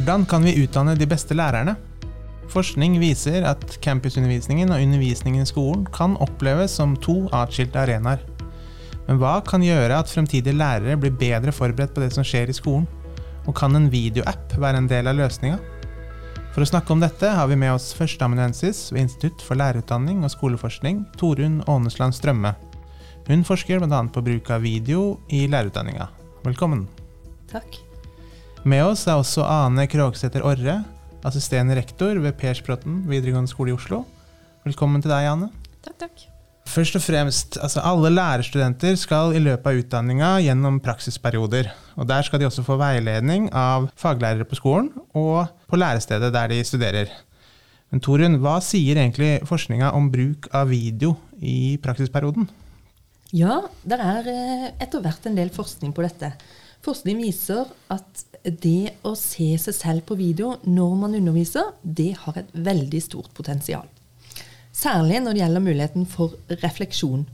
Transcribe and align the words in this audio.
Hvordan 0.00 0.22
kan 0.24 0.40
vi 0.40 0.54
utdanne 0.62 0.94
de 0.96 1.04
beste 1.04 1.34
lærerne? 1.36 1.74
Forskning 2.48 2.94
viser 3.02 3.44
at 3.44 3.74
campusundervisningen 3.84 4.70
og 4.72 4.80
undervisningen 4.80 5.44
i 5.44 5.48
skolen 5.48 5.82
kan 5.92 6.14
oppleves 6.24 6.72
som 6.78 6.94
to 7.04 7.26
atskilte 7.36 7.82
arenaer. 7.82 8.22
Men 9.04 9.20
hva 9.20 9.34
kan 9.44 9.60
gjøre 9.60 9.98
at 10.00 10.08
fremtidige 10.08 10.56
lærere 10.56 10.96
blir 10.96 11.12
bedre 11.20 11.52
forberedt 11.52 11.92
på 11.92 12.00
det 12.00 12.08
som 12.14 12.24
skjer 12.24 12.48
i 12.48 12.56
skolen? 12.56 12.86
Og 13.44 13.52
kan 13.60 13.76
en 13.76 13.90
videoapp 13.92 14.56
være 14.56 14.80
en 14.80 14.88
del 14.88 15.12
av 15.12 15.20
løsninga? 15.20 15.60
For 16.54 16.64
å 16.64 16.70
snakke 16.72 16.96
om 16.96 17.04
dette 17.04 17.34
har 17.36 17.52
vi 17.52 17.60
med 17.60 17.74
oss 17.74 17.90
førsteamanuensis 17.98 18.86
ved 18.94 19.04
Institutt 19.04 19.44
for 19.44 19.60
lærerutdanning 19.60 20.24
og 20.24 20.32
skoleforskning, 20.32 21.04
Torunn 21.20 21.60
Ånesland 21.68 22.16
Strømme. 22.16 22.54
Hun 23.28 23.44
forsker 23.44 23.84
bl.a. 23.84 24.00
på 24.08 24.24
bruk 24.32 24.48
av 24.48 24.64
video 24.64 25.18
i 25.28 25.44
lærerutdanninga. 25.44 26.08
Velkommen. 26.48 26.88
Takk. 27.52 27.82
Med 28.68 28.82
oss 28.84 29.06
er 29.08 29.16
også 29.16 29.40
Ane 29.48 29.86
Krogsæter 29.88 30.42
Orre, 30.44 30.82
assisterende 31.24 31.78
rektor 31.78 32.18
ved 32.20 32.34
Persbråten 32.36 33.06
videregående 33.08 33.48
skole 33.48 33.72
i 33.72 33.76
Oslo. 33.76 34.02
Velkommen 34.66 35.00
til 35.00 35.08
deg, 35.08 35.30
Ane. 35.30 35.48
Takk, 35.80 35.96
takk. 36.02 36.26
Først 36.68 36.98
og 36.98 37.02
fremst, 37.02 37.56
altså 37.56 37.80
Alle 37.88 38.10
lærerstudenter 38.12 38.98
skal 39.00 39.32
i 39.32 39.40
løpet 39.40 39.64
av 39.64 39.80
utdanninga 39.80 40.34
gjennom 40.44 40.76
praksisperioder. 40.84 41.72
og 41.96 42.06
Der 42.12 42.22
skal 42.22 42.38
de 42.38 42.50
også 42.50 42.66
få 42.66 42.76
veiledning 42.76 43.48
av 43.56 43.88
faglærere 43.96 44.44
på 44.44 44.60
skolen 44.60 44.92
og 45.16 45.48
på 45.66 45.80
lærestedet 45.80 46.32
der 46.32 46.52
de 46.52 46.60
studerer. 46.60 47.08
Men 47.90 48.04
Torunn, 48.04 48.42
hva 48.44 48.60
sier 48.60 49.00
egentlig 49.00 49.40
forskninga 49.48 49.94
om 49.96 50.12
bruk 50.12 50.52
av 50.52 50.68
video 50.68 51.16
i 51.40 51.78
praksisperioden? 51.80 52.50
Ja, 53.32 53.62
det 53.86 53.96
er 53.96 54.26
eh, 54.28 54.72
etter 54.82 55.00
hvert 55.00 55.26
en 55.26 55.38
del 55.38 55.48
forskning 55.54 55.96
på 55.96 56.04
dette. 56.04 56.34
Forskning 56.84 57.20
viser 57.20 57.68
at 57.92 58.22
det 58.44 58.94
å 59.04 59.12
se 59.18 59.50
seg 59.60 59.76
selv 59.76 60.06
på 60.08 60.16
video 60.16 60.54
når 60.64 60.94
man 61.02 61.16
underviser, 61.18 61.74
det 61.82 62.14
har 62.22 62.38
et 62.40 62.54
veldig 62.56 63.02
stort 63.04 63.34
potensial. 63.36 63.84
Særlig 64.72 65.20
når 65.20 65.36
det 65.36 65.42
gjelder 65.42 65.64
muligheten 65.66 66.06
for 66.08 66.38
refleksjon. 66.62 67.26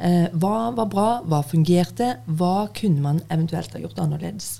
Eh, 0.00 0.26
hva 0.32 0.72
var 0.74 0.90
bra? 0.90 1.08
Hva 1.22 1.44
fungerte? 1.46 2.16
Hva 2.26 2.70
kunne 2.74 3.04
man 3.04 3.22
eventuelt 3.28 3.76
ha 3.76 3.82
gjort 3.82 4.00
annerledes? 4.02 4.58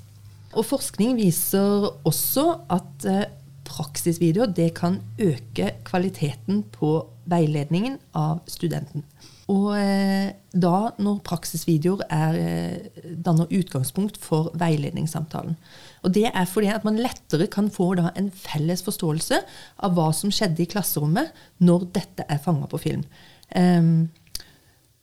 Og 0.55 0.67
forskning 0.67 1.17
viser 1.19 1.89
også 2.07 2.47
at 2.71 3.05
praksisvideo 3.05 3.37
praksisvideoer 3.71 4.51
det 4.51 4.71
kan 4.75 4.97
øke 5.21 5.69
kvaliteten 5.87 6.63
på 6.75 7.05
veiledningen 7.31 7.99
av 8.17 8.41
studenten. 8.51 9.05
Og 9.51 9.71
eh, 9.75 10.31
da, 10.53 10.75
når 11.01 11.19
praksisvideoer 11.27 12.05
er, 12.07 12.37
eh, 12.39 13.03
danner 13.25 13.51
utgangspunkt 13.51 14.19
for 14.21 14.51
veiledningssamtalen. 14.59 15.57
Og 16.05 16.13
det 16.15 16.29
er 16.29 16.47
fordi 16.47 16.69
at 16.71 16.85
man 16.87 16.99
lettere 17.01 17.49
kan 17.51 17.67
få 17.73 17.91
da, 17.99 18.13
en 18.15 18.31
felles 18.31 18.83
forståelse 18.85 19.41
av 19.83 19.97
hva 19.97 20.09
som 20.15 20.31
skjedde 20.31 20.63
i 20.63 20.69
klasserommet 20.71 21.33
når 21.59 21.89
dette 21.97 22.27
er 22.29 22.41
fanga 22.43 22.69
på 22.71 22.79
film. 22.81 23.03
Um, 23.51 24.07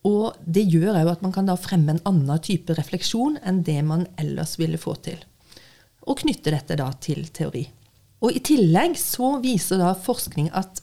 og 0.08 0.38
det 0.46 0.64
gjør 0.70 0.96
òg 1.02 1.10
at 1.12 1.24
man 1.24 1.34
kan 1.34 1.48
da 1.48 1.58
fremme 1.58 1.96
en 1.96 2.04
annen 2.08 2.41
type 2.41 2.72
refleksjon 2.78 3.36
enn 3.44 3.60
det 3.66 3.80
man 3.84 4.06
ellers 4.20 4.56
ville 4.60 4.80
få 4.80 4.94
til. 5.04 5.19
Og 6.08 6.22
knytte 6.22 6.54
dette 6.54 6.78
da 6.80 6.88
til 7.04 7.26
teori. 7.34 7.66
Og 8.24 8.34
I 8.34 8.42
tillegg 8.42 8.96
så 8.98 9.36
viser 9.42 9.82
da 9.82 9.92
forskning 9.98 10.48
at 10.56 10.80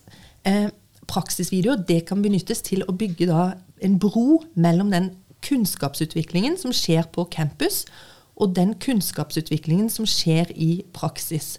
eh, 0.48 0.70
praksisvideoer 1.12 1.86
det 1.88 2.04
kan 2.10 2.24
benyttes 2.26 2.64
til 2.66 2.84
å 2.88 2.96
bygge 2.96 3.30
da 3.30 3.54
en 3.84 4.00
bro 4.02 4.42
mellom 4.56 4.92
den 4.94 5.12
kunnskapsutviklingen 5.46 6.58
som 6.58 6.74
skjer 6.74 7.08
på 7.14 7.28
campus, 7.34 7.84
og 8.36 8.56
den 8.58 8.74
kunnskapsutviklingen 8.84 9.90
som 9.92 10.08
skjer 10.10 10.52
i 10.60 10.84
praksis. 10.96 11.56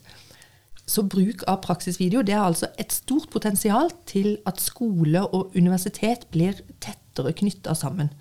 Så 0.87 1.03
bruk 1.09 1.43
av 1.51 1.63
praksisvideo 1.65 2.23
det 2.27 2.35
er 2.37 2.45
altså 2.45 2.69
et 2.79 2.93
stort 2.95 3.31
potensial 3.33 3.91
til 4.07 4.37
at 4.47 4.61
skole 4.63 5.25
og 5.25 5.57
universitet 5.57 6.29
blir 6.31 6.61
tettere 6.85 7.33
knytta 7.35 7.75
sammen. 7.75 8.13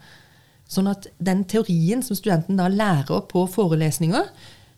Sånn 0.72 0.90
at 0.90 1.09
den 1.22 1.44
teorien 1.46 2.02
som 2.02 2.18
studenten 2.18 2.58
da 2.58 2.69
lærer 2.72 3.28
på 3.30 3.44
forelesninger 3.53 4.31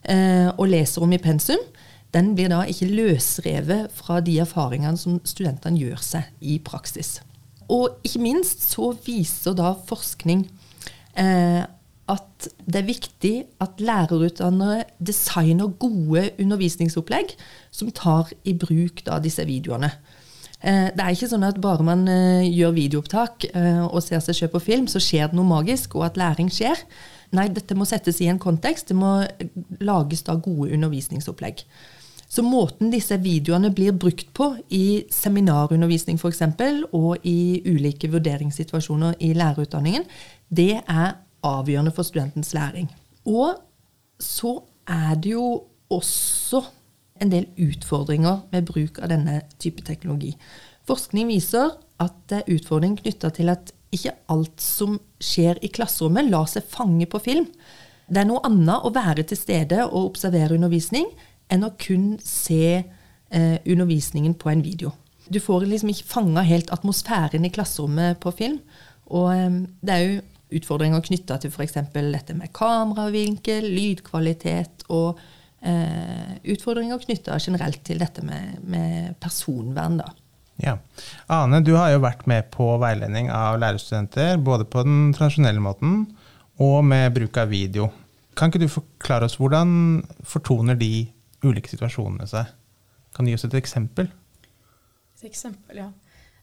eh, 0.10 0.50
og 0.50 0.68
leser 0.74 1.06
om 1.06 1.14
i 1.16 1.22
pensum, 1.22 1.62
den 2.18 2.34
blir 2.38 2.50
da 2.50 2.64
ikke 2.66 2.90
løsrevet 2.90 3.94
fra 3.94 4.20
de 4.26 4.40
erfaringene 4.42 4.98
som 4.98 5.22
studentene 5.28 5.78
gjør 5.80 6.02
seg 6.04 6.30
i 6.42 6.58
praksis. 6.66 7.20
Og 7.70 8.00
ikke 8.08 8.24
minst 8.24 8.64
så 8.66 8.94
viser 9.06 9.56
da 9.58 9.74
forskning 9.88 10.46
eh, 11.20 11.64
at 12.08 12.48
det 12.64 12.80
er 12.80 12.88
viktig 12.88 13.34
at 13.64 13.82
lærerutdannere 13.84 14.86
designer 15.04 15.74
gode 15.80 16.30
undervisningsopplegg 16.40 17.34
som 17.72 17.92
tar 17.92 18.32
i 18.48 18.56
bruk 18.56 19.04
da 19.08 19.20
disse 19.24 19.44
videoene. 19.48 19.92
Eh, 20.62 20.88
det 20.96 21.04
er 21.04 21.14
ikke 21.14 21.30
sånn 21.30 21.46
at 21.46 21.60
bare 21.62 21.86
man 21.86 22.08
eh, 22.10 22.48
gjør 22.48 22.74
videoopptak 22.78 23.50
eh, 23.52 23.84
og 23.86 24.02
ser 24.06 24.24
seg 24.24 24.40
selv 24.40 24.56
på 24.56 24.64
film, 24.72 24.88
så 24.90 25.02
skjer 25.04 25.30
det 25.30 25.38
noe 25.38 25.50
magisk, 25.50 26.00
og 26.00 26.08
at 26.08 26.18
læring 26.18 26.50
skjer. 26.54 26.80
Nei, 27.38 27.50
dette 27.54 27.76
må 27.76 27.86
settes 27.86 28.22
i 28.24 28.30
en 28.32 28.40
kontekst. 28.42 28.88
Det 28.90 28.98
må 28.98 29.20
lages 29.84 30.24
da 30.26 30.38
gode 30.40 30.72
undervisningsopplegg. 30.78 31.66
Så 32.28 32.44
måten 32.44 32.92
disse 32.92 33.16
videoene 33.24 33.72
blir 33.72 33.96
brukt 33.96 34.34
på 34.36 34.50
i 34.76 35.06
seminarundervisning 35.14 36.20
f.eks., 36.20 36.42
og 36.92 37.24
i 37.24 37.64
ulike 37.66 38.10
vurderingssituasjoner 38.12 39.16
i 39.24 39.32
lærerutdanningen, 39.38 40.04
det 40.50 40.82
er 40.84 41.16
avgjørende 41.48 41.94
for 41.96 42.04
studentens 42.04 42.52
læring. 42.54 42.90
Og 43.26 43.56
så 44.20 44.58
er 44.88 45.16
det 45.16 45.38
jo 45.38 45.64
også 45.94 46.66
en 47.22 47.32
del 47.32 47.48
utfordringer 47.64 48.44
med 48.52 48.68
bruk 48.68 49.00
av 49.02 49.12
denne 49.14 49.40
type 49.62 49.86
teknologi. 49.88 50.34
Forskning 50.88 51.32
viser 51.32 51.78
at 52.04 52.16
det 52.30 52.42
er 52.42 52.54
utfordring 52.58 52.98
knytta 53.00 53.32
til 53.34 53.52
at 53.52 53.72
ikke 53.96 54.14
alt 54.34 54.62
som 54.62 55.00
skjer 55.24 55.62
i 55.64 55.72
klasserommet, 55.72 56.28
lar 56.28 56.48
seg 56.52 56.68
fange 56.68 57.08
på 57.10 57.22
film. 57.24 57.48
Det 58.08 58.22
er 58.22 58.28
noe 58.28 58.44
annet 58.48 58.84
å 58.84 58.92
være 58.96 59.24
til 59.28 59.40
stede 59.40 59.82
og 59.88 60.12
observere 60.12 60.56
undervisning 60.60 61.08
enn 61.54 61.66
å 61.66 61.74
kun 61.80 62.16
se 62.24 62.64
eh, 62.78 63.58
undervisningen 63.66 64.36
på 64.40 64.52
en 64.52 64.64
video. 64.66 64.94
Du 65.28 65.40
får 65.44 65.66
liksom 65.68 65.92
ikke 65.92 66.08
fanga 66.08 66.44
helt 66.48 66.72
atmosfæren 66.72 67.46
i 67.46 67.52
klasserommet 67.54 68.20
på 68.24 68.34
film. 68.36 68.60
Og 69.12 69.32
eh, 69.34 69.62
det 69.82 69.96
er 69.96 70.06
jo 70.06 70.20
utfordringer 70.58 71.04
knytta 71.04 71.40
til 71.44 71.52
f.eks. 71.52 71.80
dette 71.94 72.36
med 72.38 72.54
kameravinkel, 72.56 73.68
lydkvalitet 73.68 74.88
og 74.96 75.20
eh, 75.62 76.38
utfordringer 76.54 77.02
knytta 77.04 77.40
generelt 77.44 77.84
til 77.88 78.00
dette 78.04 78.24
med, 78.26 78.62
med 78.64 79.18
personvern. 79.24 80.00
da. 80.04 80.12
Ja. 80.64 80.78
Ane, 81.30 81.62
du 81.62 81.76
har 81.78 81.92
jo 81.94 82.02
vært 82.02 82.26
med 82.30 82.50
på 82.54 82.70
veiledning 82.82 83.30
av 83.34 83.60
lærerstudenter, 83.62 84.40
både 84.42 84.66
på 84.66 84.82
den 84.88 85.12
tradisjonelle 85.18 85.62
måten 85.62 86.00
og 86.64 86.80
med 86.88 87.14
bruk 87.14 87.38
av 87.38 87.52
video. 87.54 87.92
Kan 88.38 88.50
ikke 88.50 88.64
du 88.64 88.72
forklare 88.72 89.28
oss 89.28 89.38
hvordan 89.38 89.70
fortoner 90.26 90.78
de 90.78 91.08
ulike 91.46 91.72
situasjonene 91.72 92.28
seg. 92.30 92.54
Kan 93.16 93.26
du 93.26 93.32
gi 93.32 93.38
oss 93.38 93.48
et 93.48 93.58
eksempel? 93.58 94.10
Et 95.18 95.26
eksempel, 95.30 95.82
ja. 95.82 95.92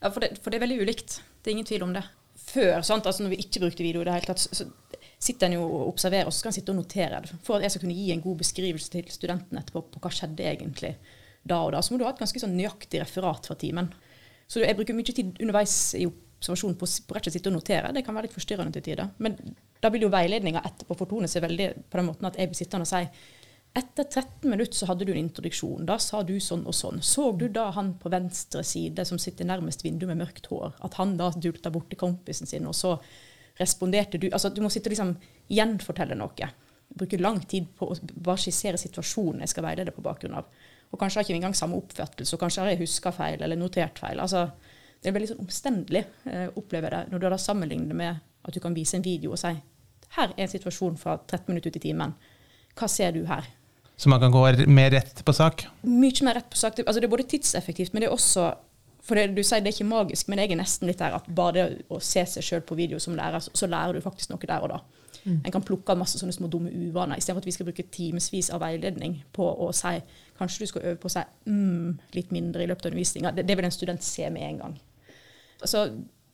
ja 0.00 0.10
for, 0.10 0.24
det, 0.24 0.38
for, 0.40 0.50
det, 0.50 0.58
er 0.58 0.66
veldig 0.66 0.80
ulikt. 0.82 1.20
Det 1.40 1.50
er 1.50 1.56
ingen 1.58 1.68
tvil 1.68 1.86
om 1.86 1.94
det. 1.96 2.04
Før, 2.44 2.80
sant? 2.86 3.06
Altså 3.06 3.24
når 3.24 3.36
vi 3.36 3.42
ikke 3.44 3.62
brukte 3.62 3.86
video 3.86 4.02
i 4.02 4.08
det 4.08 4.16
hele 4.16 4.32
tatt, 4.32 4.42
så, 4.42 4.66
sitter 5.24 5.48
en 5.48 5.56
jo 5.56 5.64
og 5.64 5.90
observerer, 5.92 6.28
og 6.28 6.34
så 6.34 6.42
skal 6.42 6.52
en 6.52 6.56
sitte 6.58 6.72
og 6.72 6.80
notere 6.80 7.20
det. 7.24 7.36
For 7.46 7.56
at 7.56 7.66
jeg 7.66 7.74
skal 7.74 7.84
kunne 7.84 7.96
gi 7.96 8.10
en 8.12 8.24
god 8.24 8.40
beskrivelse 8.42 8.90
til 8.92 9.12
studenten 9.12 9.60
etterpå 9.60 9.84
på 9.94 10.02
hva 10.02 10.12
skjedde 10.12 10.48
egentlig 10.50 10.94
da 11.44 11.60
og 11.66 11.74
da, 11.74 11.82
så 11.84 11.92
må 11.92 12.00
du 12.00 12.06
ha 12.06 12.12
et 12.12 12.20
ganske 12.20 12.40
sånn 12.40 12.56
nøyaktig 12.56 13.02
referat 13.02 13.48
fra 13.48 13.56
timen. 13.60 13.90
Så 14.48 14.62
jeg 14.62 14.76
bruker 14.76 14.96
mye 14.96 15.12
tid 15.12 15.36
underveis 15.44 15.76
i 15.98 16.06
observasjonen 16.08 16.76
på, 16.80 16.88
på 17.08 17.16
rett 17.16 17.28
og 17.28 17.34
sitte 17.34 17.50
og 17.50 17.56
notere. 17.58 17.92
Det 17.92 18.04
kan 18.04 18.16
være 18.16 18.28
litt 18.28 18.36
forstyrrende 18.36 18.72
til 18.76 18.84
tider. 18.86 19.10
Men 19.24 19.36
da 19.80 19.90
vil 19.92 20.06
jo 20.06 20.12
veiledninga 20.12 20.64
etterpå 20.64 20.96
fortone 20.96 21.28
seg 21.28 21.44
veldig 21.44 21.68
på 21.88 22.00
den 22.00 22.08
måten 22.08 22.28
at 22.28 22.38
jeg 22.40 22.50
blir 22.50 22.60
sittende 22.60 22.88
og 22.88 22.92
si 22.92 23.02
etter 23.74 24.04
13 24.04 24.50
minutter 24.50 24.76
så 24.78 24.86
hadde 24.86 25.04
du 25.04 25.12
en 25.12 25.18
introduksjon. 25.18 25.86
Da 25.86 25.96
sa 25.98 26.22
du 26.22 26.36
sånn 26.40 26.62
og 26.70 26.76
sånn. 26.78 27.00
Så 27.02 27.32
du 27.38 27.48
da 27.50 27.68
han 27.74 27.96
på 27.98 28.10
venstre 28.12 28.62
side 28.66 29.02
som 29.08 29.18
sitter 29.18 29.48
nærmest 29.48 29.82
vinduet 29.82 30.12
med 30.12 30.20
mørkt 30.22 30.46
hår, 30.46 30.76
at 30.86 30.94
han 31.00 31.16
da 31.18 31.32
dulta 31.34 31.72
borti 31.74 31.98
kompisen 31.98 32.46
sin, 32.46 32.68
og 32.70 32.76
så 32.78 32.94
responderte 33.58 34.18
du 34.18 34.28
Altså 34.32 34.50
du 34.50 34.60
må 34.62 34.70
sitte 34.70 34.90
og 34.90 34.94
liksom 34.94 35.10
gjenfortelle 35.50 36.18
noe. 36.18 36.50
Bruke 36.94 37.18
lang 37.18 37.40
tid 37.50 37.66
på 37.74 37.90
å 37.90 37.96
bare 38.14 38.42
skissere 38.44 38.78
situasjonen 38.78 39.42
jeg 39.42 39.54
skal 39.54 39.66
veilede 39.66 39.94
på 39.94 40.04
bakgrunn 40.06 40.38
av. 40.38 40.46
Og 40.92 41.00
kanskje 41.00 41.18
har 41.18 41.26
ikke 41.26 41.34
ikke 41.34 41.40
engang 41.42 41.58
samme 41.58 41.78
oppfattelse, 41.80 42.36
og 42.36 42.42
kanskje 42.44 42.62
har 42.62 42.70
jeg 42.70 42.82
huska 42.84 43.10
feil 43.14 43.42
eller 43.42 43.58
notert 43.58 43.98
feil. 43.98 44.22
Altså, 44.22 44.46
det 45.02 45.10
er 45.10 45.16
veldig 45.18 45.32
sånn 45.32 45.42
omstendelig, 45.42 46.04
eh, 46.30 46.46
opplever 46.54 46.94
jeg 46.94 47.08
det, 47.08 47.12
når 47.12 47.24
du 47.24 47.28
da 47.28 47.40
sammenligner 47.42 47.90
det 47.90 47.98
med 47.98 48.22
at 48.44 48.54
du 48.54 48.60
kan 48.62 48.76
vise 48.76 48.94
en 48.98 49.06
video 49.06 49.34
og 49.34 49.40
si 49.40 49.50
her 50.14 50.30
er 50.30 50.44
en 50.44 50.50
situasjon 50.52 50.96
fra 51.00 51.16
13 51.18 51.50
minutter 51.50 51.72
ut 51.72 51.76
i 51.80 51.82
timen. 51.88 52.14
Hva 52.78 52.88
ser 52.90 53.14
du 53.16 53.24
her? 53.26 53.48
Så 53.96 54.10
man 54.10 54.20
kan 54.20 54.32
gå 54.34 54.42
mer 54.66 54.90
rett 54.90 55.24
på 55.24 55.32
sak? 55.32 55.66
Mye 55.86 56.26
mer 56.26 56.40
rett 56.40 56.50
på 56.50 56.58
sak. 56.58 56.80
Altså, 56.82 57.00
det 57.00 57.06
er 57.08 57.14
både 57.14 57.28
tidseffektivt, 57.30 57.92
men 57.94 58.02
det 58.02 58.10
er 58.10 58.16
også 58.16 58.52
for 59.04 59.20
det, 59.20 59.34
Du 59.36 59.42
sier 59.44 59.60
det 59.60 59.68
er 59.68 59.76
ikke 59.76 59.90
magisk, 59.90 60.28
men 60.32 60.40
jeg 60.40 60.54
er 60.54 60.56
nesten 60.56 60.88
litt 60.88 61.02
der 61.02 61.12
at 61.12 61.26
bare 61.28 61.54
det 61.54 61.64
å 61.92 61.98
se 62.00 62.22
seg 62.24 62.44
sjøl 62.46 62.62
på 62.64 62.76
video 62.78 62.96
som 63.02 63.16
lærer, 63.18 63.42
så 63.44 63.68
lærer 63.68 63.92
du 63.92 64.00
faktisk 64.00 64.32
noe 64.32 64.48
der 64.48 64.64
og 64.64 64.72
da. 64.72 64.78
En 65.24 65.52
kan 65.52 65.64
plukke 65.64 65.92
av 65.92 66.00
masse 66.00 66.18
sånne 66.20 66.34
små 66.36 66.50
dumme 66.52 66.72
uvaner, 66.72 67.16
istedenfor 67.16 67.44
at 67.44 67.48
vi 67.48 67.54
skal 67.56 67.68
bruke 67.68 67.86
timevis 67.92 68.50
av 68.52 68.60
veiledning 68.60 69.22
på 69.32 69.44
å 69.44 69.70
si 69.76 69.94
kanskje 70.36 70.64
du 70.64 70.70
skal 70.72 70.88
øve 70.90 70.98
på 71.00 71.08
å 71.08 71.14
si 71.14 71.22
mm, 71.48 71.92
litt 72.16 72.34
mindre 72.34 72.64
i 72.64 72.68
løpet 72.68 72.88
av 72.88 72.92
undervisninga. 72.92 73.32
Det, 73.32 73.46
det 73.48 73.56
vil 73.56 73.68
en 73.68 73.72
student 73.72 74.04
se 74.04 74.28
med 74.34 74.44
en 74.48 74.60
gang. 74.60 74.74
Altså, 75.64 75.86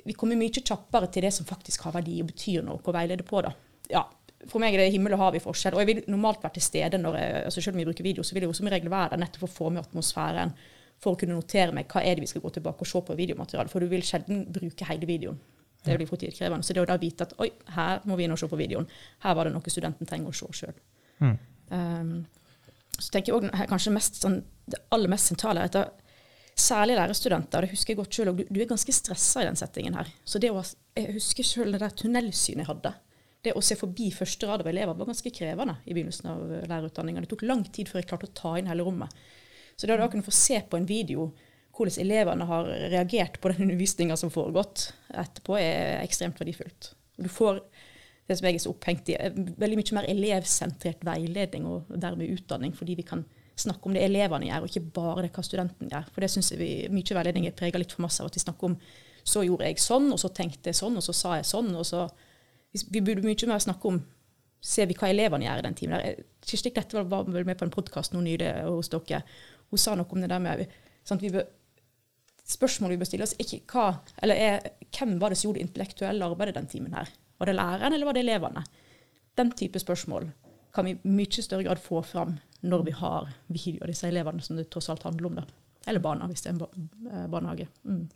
vi 0.02 0.16
kommer 0.18 0.38
mye 0.40 0.62
kjappere 0.62 1.10
til 1.12 1.26
det 1.26 1.30
som 1.36 1.46
faktisk 1.46 1.86
har 1.86 1.94
verdi 2.00 2.18
og 2.22 2.32
betyr 2.32 2.66
noe 2.66 2.82
å 2.82 2.96
veilede 2.96 3.26
på. 3.26 3.44
da. 3.46 3.52
Ja, 3.92 4.04
For 4.48 4.62
meg 4.62 4.74
er 4.74 4.84
det 4.84 4.92
himmel 4.94 5.14
og 5.16 5.20
hav 5.20 5.36
i 5.36 5.42
forskjell. 5.42 5.76
Og 5.76 5.82
jeg 5.82 5.88
vil 5.90 6.02
normalt 6.08 6.42
være 6.44 6.56
til 6.56 6.64
stede 6.64 7.00
når 7.00 7.16
jeg, 7.20 7.40
altså 7.50 7.64
selv 7.64 7.76
om 7.76 7.82
vi 7.82 7.88
bruker 7.90 8.06
video, 8.06 8.24
så 8.24 8.34
vil 8.34 8.46
jeg 8.46 8.52
jo 8.52 8.56
som 8.56 8.70
regel 8.72 8.92
være 8.92 9.14
der 9.14 9.20
nettopp 9.24 9.44
for 9.44 9.50
å 9.50 9.56
få 9.58 9.72
med 9.74 9.84
atmosfæren. 9.84 10.54
For 11.00 11.14
å 11.14 11.20
kunne 11.20 11.36
notere 11.36 11.74
meg 11.76 11.88
hva 11.92 12.02
er 12.04 12.16
det 12.16 12.24
vi 12.24 12.30
skal 12.30 12.44
gå 12.44 12.52
tilbake 12.56 12.84
og 12.84 12.88
se 12.88 13.02
på 13.04 13.16
videomaterialet. 13.16 13.72
For 13.72 13.84
du 13.84 13.88
vil 13.92 14.04
sjelden 14.06 14.46
bruke 14.52 14.88
hele 14.88 15.08
videoen. 15.08 15.40
Det 15.84 15.96
blir 15.96 16.08
for 16.08 16.20
tidkrevende. 16.20 16.64
Så 16.64 16.76
det 16.76 16.82
å 16.82 16.88
da 16.88 16.98
vite 17.00 17.24
at 17.24 17.32
oi, 17.40 17.48
her 17.76 18.02
må 18.08 18.16
vi 18.20 18.28
nå 18.28 18.36
se 18.36 18.48
på 18.48 18.58
videoen. 18.60 18.88
Her 19.24 19.36
var 19.36 19.48
det 19.48 19.54
noe 19.54 19.72
studenten 19.72 20.08
trenger 20.08 20.32
å 20.32 20.36
se 20.36 20.48
sjøl. 20.60 20.76
Mm. 21.24 21.36
Um, 21.70 22.12
så 22.98 23.14
tenker 23.14 23.32
jeg 23.32 23.38
også, 23.38 23.68
kanskje 23.70 23.94
mest, 23.94 24.20
sånn, 24.20 24.42
Det 24.70 24.80
aller 24.94 25.10
mest 25.10 25.32
sentrale 25.32 25.64
er 25.64 25.72
at 25.72 26.02
særlig 26.60 26.98
lærerstudenter, 26.98 27.64
det 27.64 27.72
husker 27.72 27.94
jeg 27.94 27.98
godt 28.02 28.14
selv, 28.14 28.36
du, 28.36 28.44
du 28.50 28.60
er 28.60 28.68
ganske 28.68 28.92
stressa 28.92 29.42
i 29.42 29.48
den 29.48 29.56
settingen 29.56 29.96
her. 29.96 30.10
Så 30.24 30.38
det 30.42 30.50
å, 30.52 30.60
Jeg 30.96 31.14
husker 31.16 31.46
selv 31.46 31.72
det 31.72 31.80
der 31.80 31.96
tunnelsynet 31.96 32.64
jeg 32.64 32.68
hadde. 32.68 32.92
Det 33.40 33.54
å 33.56 33.62
se 33.64 33.76
forbi 33.80 34.10
første 34.12 34.48
rad 34.48 34.64
av 34.64 34.68
elever 34.68 34.96
var 34.96 35.08
ganske 35.08 35.32
krevende 35.32 35.78
i 35.86 35.94
begynnelsen 35.96 36.28
av 36.28 36.40
lærerutdanninga. 36.68 37.22
Det 37.24 37.30
tok 37.32 37.46
lang 37.48 37.62
tid 37.72 37.88
før 37.88 38.02
jeg 38.02 38.10
klarte 38.10 38.28
å 38.28 38.34
ta 38.36 38.56
inn 38.60 38.68
hele 38.68 38.84
rommet. 38.84 39.14
Så 39.76 39.88
det 39.88 39.96
å 39.96 40.10
kunne 40.12 40.26
få 40.26 40.34
se 40.34 40.60
på 40.68 40.76
en 40.76 40.88
video 40.88 41.30
hvordan 41.76 42.02
elevene 42.02 42.44
har 42.44 42.66
reagert 42.92 43.38
på 43.40 43.52
den 43.52 43.62
undervisninga 43.64 44.18
som 44.20 44.32
foregått 44.32 44.90
etterpå, 45.08 45.56
er 45.56 46.02
ekstremt 46.02 46.40
verdifullt. 46.40 46.92
Du 47.16 47.30
får 47.32 47.62
det 48.28 48.36
som 48.38 48.46
jeg 48.46 48.58
er 48.58 48.62
så 48.62 48.72
opphengt 48.74 49.08
i, 49.10 49.16
veldig 49.58 49.78
mye 49.78 49.96
mer 49.96 50.08
elevsentrert 50.12 51.00
veiledning 51.06 51.64
og 51.66 51.88
dermed 51.90 52.30
utdanning, 52.36 52.74
fordi 52.76 52.94
vi 53.00 53.06
kan 53.08 53.24
snakke 53.58 53.88
om 53.88 53.96
det 53.96 54.04
elevene 54.06 54.46
gjør, 54.46 54.64
og 54.64 54.70
ikke 54.70 54.92
bare 54.94 55.24
det 55.24 55.32
hva 55.34 55.44
studenten 55.44 55.90
gjør. 55.90 56.06
For 56.12 56.24
det 56.24 56.30
syns 56.32 56.52
vi 56.60 56.70
mye 56.92 57.16
veiledning 57.16 57.48
er 57.48 57.56
prega 57.56 57.80
litt 57.80 57.92
for 57.96 58.04
masse 58.04 58.22
av 58.22 58.30
at 58.30 58.36
vi 58.38 58.44
snakker 58.44 58.70
om 58.70 58.76
så 59.26 59.42
gjorde 59.44 59.68
jeg 59.68 59.82
sånn, 59.82 60.08
og 60.14 60.20
så 60.20 60.30
tenkte 60.32 60.70
jeg 60.70 60.78
sånn, 60.78 60.96
og 60.96 61.04
så 61.04 61.14
sa 61.16 61.34
jeg 61.40 61.48
sånn. 61.48 61.74
og 61.76 61.84
så 61.86 62.06
Vi 62.72 63.02
burde 63.02 63.24
mye 63.26 63.50
mer 63.50 63.62
snakke 63.62 63.88
om 63.88 64.02
ser 64.60 64.86
vi 64.90 64.96
hva 64.98 65.08
elevene 65.10 65.46
gjør 65.46 65.62
i 65.62 65.64
den 65.66 65.78
timen. 65.78 65.96
der. 65.96 66.26
Kirsti 66.46 66.72
Klette 66.74 67.02
var 67.08 67.24
vel 67.28 67.46
med 67.48 67.58
på 67.58 67.64
en 67.66 67.72
podkast 67.72 68.12
nylig 68.12 68.50
hos 68.66 68.92
dere. 68.92 69.22
Hun 69.70 69.80
sa 69.80 69.94
noe 69.96 70.08
om 70.10 70.20
det 70.20 70.30
der 70.30 70.42
med 70.42 70.66
sant, 71.04 71.22
vi 71.22 71.32
bør, 71.34 71.48
Spørsmålet 72.50 72.96
vi 72.96 72.98
bør 72.98 73.06
stille 73.06 73.22
oss, 73.22 73.36
er 73.38 73.46
ikke 73.46 73.76
hva, 73.78 74.00
eller 74.24 74.34
er, 74.34 74.64
hvem 74.90 75.12
var 75.22 75.30
det 75.30 75.36
som 75.38 75.46
gjorde 75.46 75.60
det 75.60 75.66
intellektuelle 75.68 76.26
arbeidet 76.26 76.56
den 76.56 76.66
timen 76.66 76.96
her? 76.98 77.10
Var 77.38 77.46
det 77.46 77.54
læreren, 77.54 77.94
eller 77.94 78.08
var 78.08 78.16
det 78.16 78.24
elevene? 78.24 78.64
Den 79.38 79.52
type 79.54 79.78
spørsmål 79.78 80.26
kan 80.74 80.88
vi 80.88 80.96
i 80.96 81.12
mye 81.14 81.44
større 81.44 81.62
grad 81.68 81.78
få 81.78 82.02
fram 82.02 82.34
når 82.66 82.82
vi 82.88 82.94
har 82.98 83.30
video 83.46 83.84
av 83.84 83.92
disse 83.92 84.08
elevene 84.08 84.42
som 84.42 84.58
det 84.58 84.66
tross 84.70 84.90
alt 84.90 85.06
handler 85.06 85.28
om. 85.30 85.38
Da. 85.38 85.44
Eller 85.86 86.02
barna, 86.02 86.26
hvis 86.26 86.42
det 86.42 86.50
er 86.50 86.58
en 86.58 87.30
barnehage. 87.30 87.68
Mm. 87.86 88.08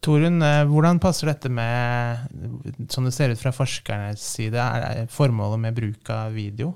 Torunn, 0.00 0.40
hvordan 0.70 1.00
passer 1.02 1.28
dette 1.28 1.50
med, 1.52 2.86
som 2.88 3.04
det 3.04 3.12
ser 3.12 3.34
ut 3.34 3.40
fra 3.40 3.52
forskernes 3.52 4.22
side, 4.36 4.56
er 4.56 5.10
formålet 5.12 5.60
med 5.60 5.76
bruk 5.76 6.08
av 6.14 6.32
video? 6.32 6.72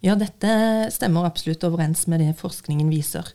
Ja, 0.00 0.14
dette 0.16 0.88
stemmer 0.94 1.28
absolutt 1.28 1.64
overens 1.68 2.06
med 2.08 2.22
det 2.24 2.32
forskningen 2.40 2.88
viser. 2.88 3.26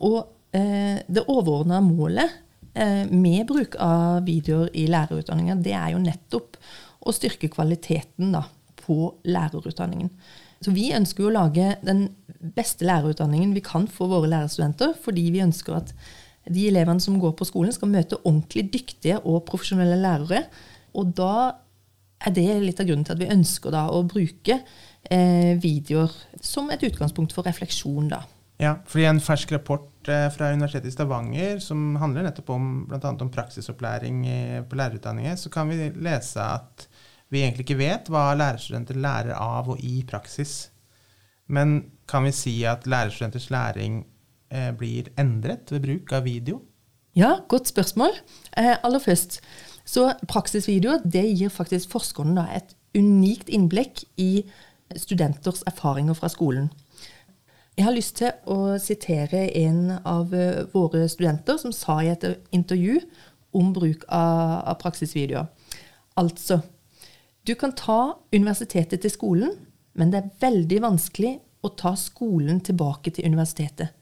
Og 0.00 0.22
eh, 0.56 1.02
det 1.04 1.26
overordna 1.28 1.82
målet 1.84 2.32
eh, 2.72 3.04
med 3.10 3.44
bruk 3.50 3.76
av 3.82 4.24
videoer 4.24 4.72
i 4.72 4.86
lærerutdanninga, 4.88 5.58
det 5.60 5.76
er 5.76 5.92
jo 5.92 6.00
nettopp 6.00 6.56
å 7.06 7.14
styrke 7.14 7.52
kvaliteten 7.52 8.32
da, 8.32 8.46
på 8.80 9.12
lærerutdanningen. 9.28 10.08
Så 10.64 10.72
vi 10.72 10.88
ønsker 10.96 11.26
jo 11.26 11.28
å 11.28 11.36
lage 11.36 11.74
den 11.84 12.06
beste 12.56 12.86
lærerutdanningen 12.88 13.52
vi 13.52 13.64
kan 13.64 13.84
for 13.92 14.08
våre 14.08 14.30
lærerstudenter, 14.32 14.96
fordi 15.04 15.28
vi 15.34 15.44
ønsker 15.44 15.82
at 15.82 15.92
de 16.46 16.66
elevene 16.70 17.02
som 17.02 17.18
går 17.20 17.34
på 17.38 17.46
skolen, 17.48 17.74
skal 17.74 17.90
møte 17.92 18.20
ordentlig 18.22 18.68
dyktige 18.74 19.18
og 19.24 19.44
profesjonelle 19.48 19.98
lærere. 20.00 20.44
Og 20.96 21.12
da 21.18 21.32
er 22.26 22.34
det 22.34 22.48
litt 22.62 22.80
av 22.80 22.88
grunnen 22.88 23.04
til 23.06 23.16
at 23.16 23.22
vi 23.22 23.32
ønsker 23.34 23.74
da 23.74 23.86
å 23.92 24.04
bruke 24.08 24.60
eh, 24.60 25.52
videoer 25.60 26.12
som 26.40 26.70
et 26.72 26.84
utgangspunkt 26.86 27.34
for 27.36 27.46
refleksjon. 27.46 28.08
da. 28.12 28.22
Ja, 28.62 28.78
fordi 28.88 29.04
En 29.04 29.20
fersk 29.20 29.52
rapport 29.52 30.08
eh, 30.08 30.28
fra 30.32 30.52
Universitetet 30.54 30.88
i 30.88 30.94
Stavanger 30.94 31.58
som 31.60 31.98
handler 32.00 32.28
nettopp 32.28 32.54
om, 32.54 32.70
blant 32.88 33.04
annet 33.04 33.26
om 33.26 33.32
praksisopplæring 33.32 34.22
på 34.68 34.78
lærerutdanninger, 34.80 35.36
så 35.36 35.52
kan 35.52 35.68
vi 35.68 35.90
lese 35.92 36.40
at 36.40 36.88
vi 37.28 37.42
egentlig 37.42 37.66
ikke 37.66 37.80
vet 37.82 38.08
hva 38.12 38.30
lærerstudenter 38.38 38.98
lærer 39.02 39.34
av 39.34 39.72
og 39.74 39.82
i 39.84 40.00
praksis. 40.06 40.70
Men 41.46 41.78
kan 42.08 42.26
vi 42.26 42.34
si 42.34 42.54
at 42.66 42.86
lærerstudenters 42.86 43.50
læring 43.50 44.04
eh, 44.50 44.72
blir 44.76 45.10
endret 45.18 45.72
ved 45.72 45.84
bruk 45.86 46.12
av 46.16 46.26
video? 46.28 46.60
Ja, 47.16 47.38
godt 47.48 47.70
spørsmål. 47.70 48.12
Eh, 48.56 48.76
aller 48.82 49.00
først, 49.00 49.40
så 49.84 50.10
praksisvideo 50.28 50.98
det 51.04 51.24
gir 51.38 51.48
faktisk 51.48 51.94
forskerne 51.94 52.36
da, 52.36 52.46
et 52.56 52.76
unikt 52.96 53.48
innblikk 53.48 54.04
i 54.20 54.44
studenters 54.96 55.62
erfaringer 55.66 56.14
fra 56.14 56.28
skolen. 56.28 56.70
Jeg 57.76 57.84
har 57.84 57.92
lyst 57.96 58.16
til 58.20 58.32
å 58.48 58.76
sitere 58.80 59.46
en 59.60 59.98
av 59.98 60.32
eh, 60.34 60.64
våre 60.72 61.06
studenter 61.12 61.58
som 61.60 61.74
sa 61.76 61.98
i 62.04 62.12
et 62.12 62.24
intervju 62.56 63.00
om 63.56 63.72
bruk 63.76 64.04
av, 64.08 64.62
av 64.72 64.78
praksisvideoer. 64.80 65.48
Altså, 66.16 66.60
du 67.48 67.54
kan 67.54 67.72
ta 67.76 68.16
universitetet 68.34 69.04
til 69.04 69.12
skolen, 69.12 69.52
men 69.96 70.12
det 70.12 70.20
er 70.20 70.32
veldig 70.48 70.80
vanskelig 70.84 71.36
å 71.64 71.72
ta 71.76 71.94
skolen 71.96 72.60
tilbake 72.64 73.12
til 73.12 73.28
universitetet. 73.28 73.95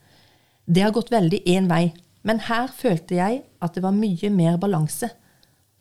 Det 0.64 0.80
har 0.80 0.94
gått 0.96 1.12
veldig 1.12 1.42
én 1.44 1.68
vei, 1.68 1.92
men 2.24 2.40
her 2.46 2.70
følte 2.72 3.18
jeg 3.18 3.42
at 3.60 3.74
det 3.76 3.82
var 3.84 3.96
mye 3.96 4.30
mer 4.32 4.56
balanse. 4.60 5.10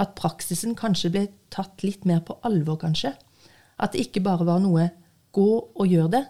At 0.02 0.16
praksisen 0.20 0.76
kanskje 0.76 1.12
ble 1.14 1.28
tatt 1.54 1.86
litt 1.86 2.04
mer 2.10 2.20
på 2.26 2.36
alvor, 2.44 2.80
kanskje. 2.82 3.14
At 3.80 3.94
det 3.94 4.08
ikke 4.08 4.26
bare 4.26 4.46
var 4.46 4.60
noe 4.60 4.90
'gå 5.32 5.52
og 5.76 5.88
gjør 5.88 6.10
det'. 6.12 6.28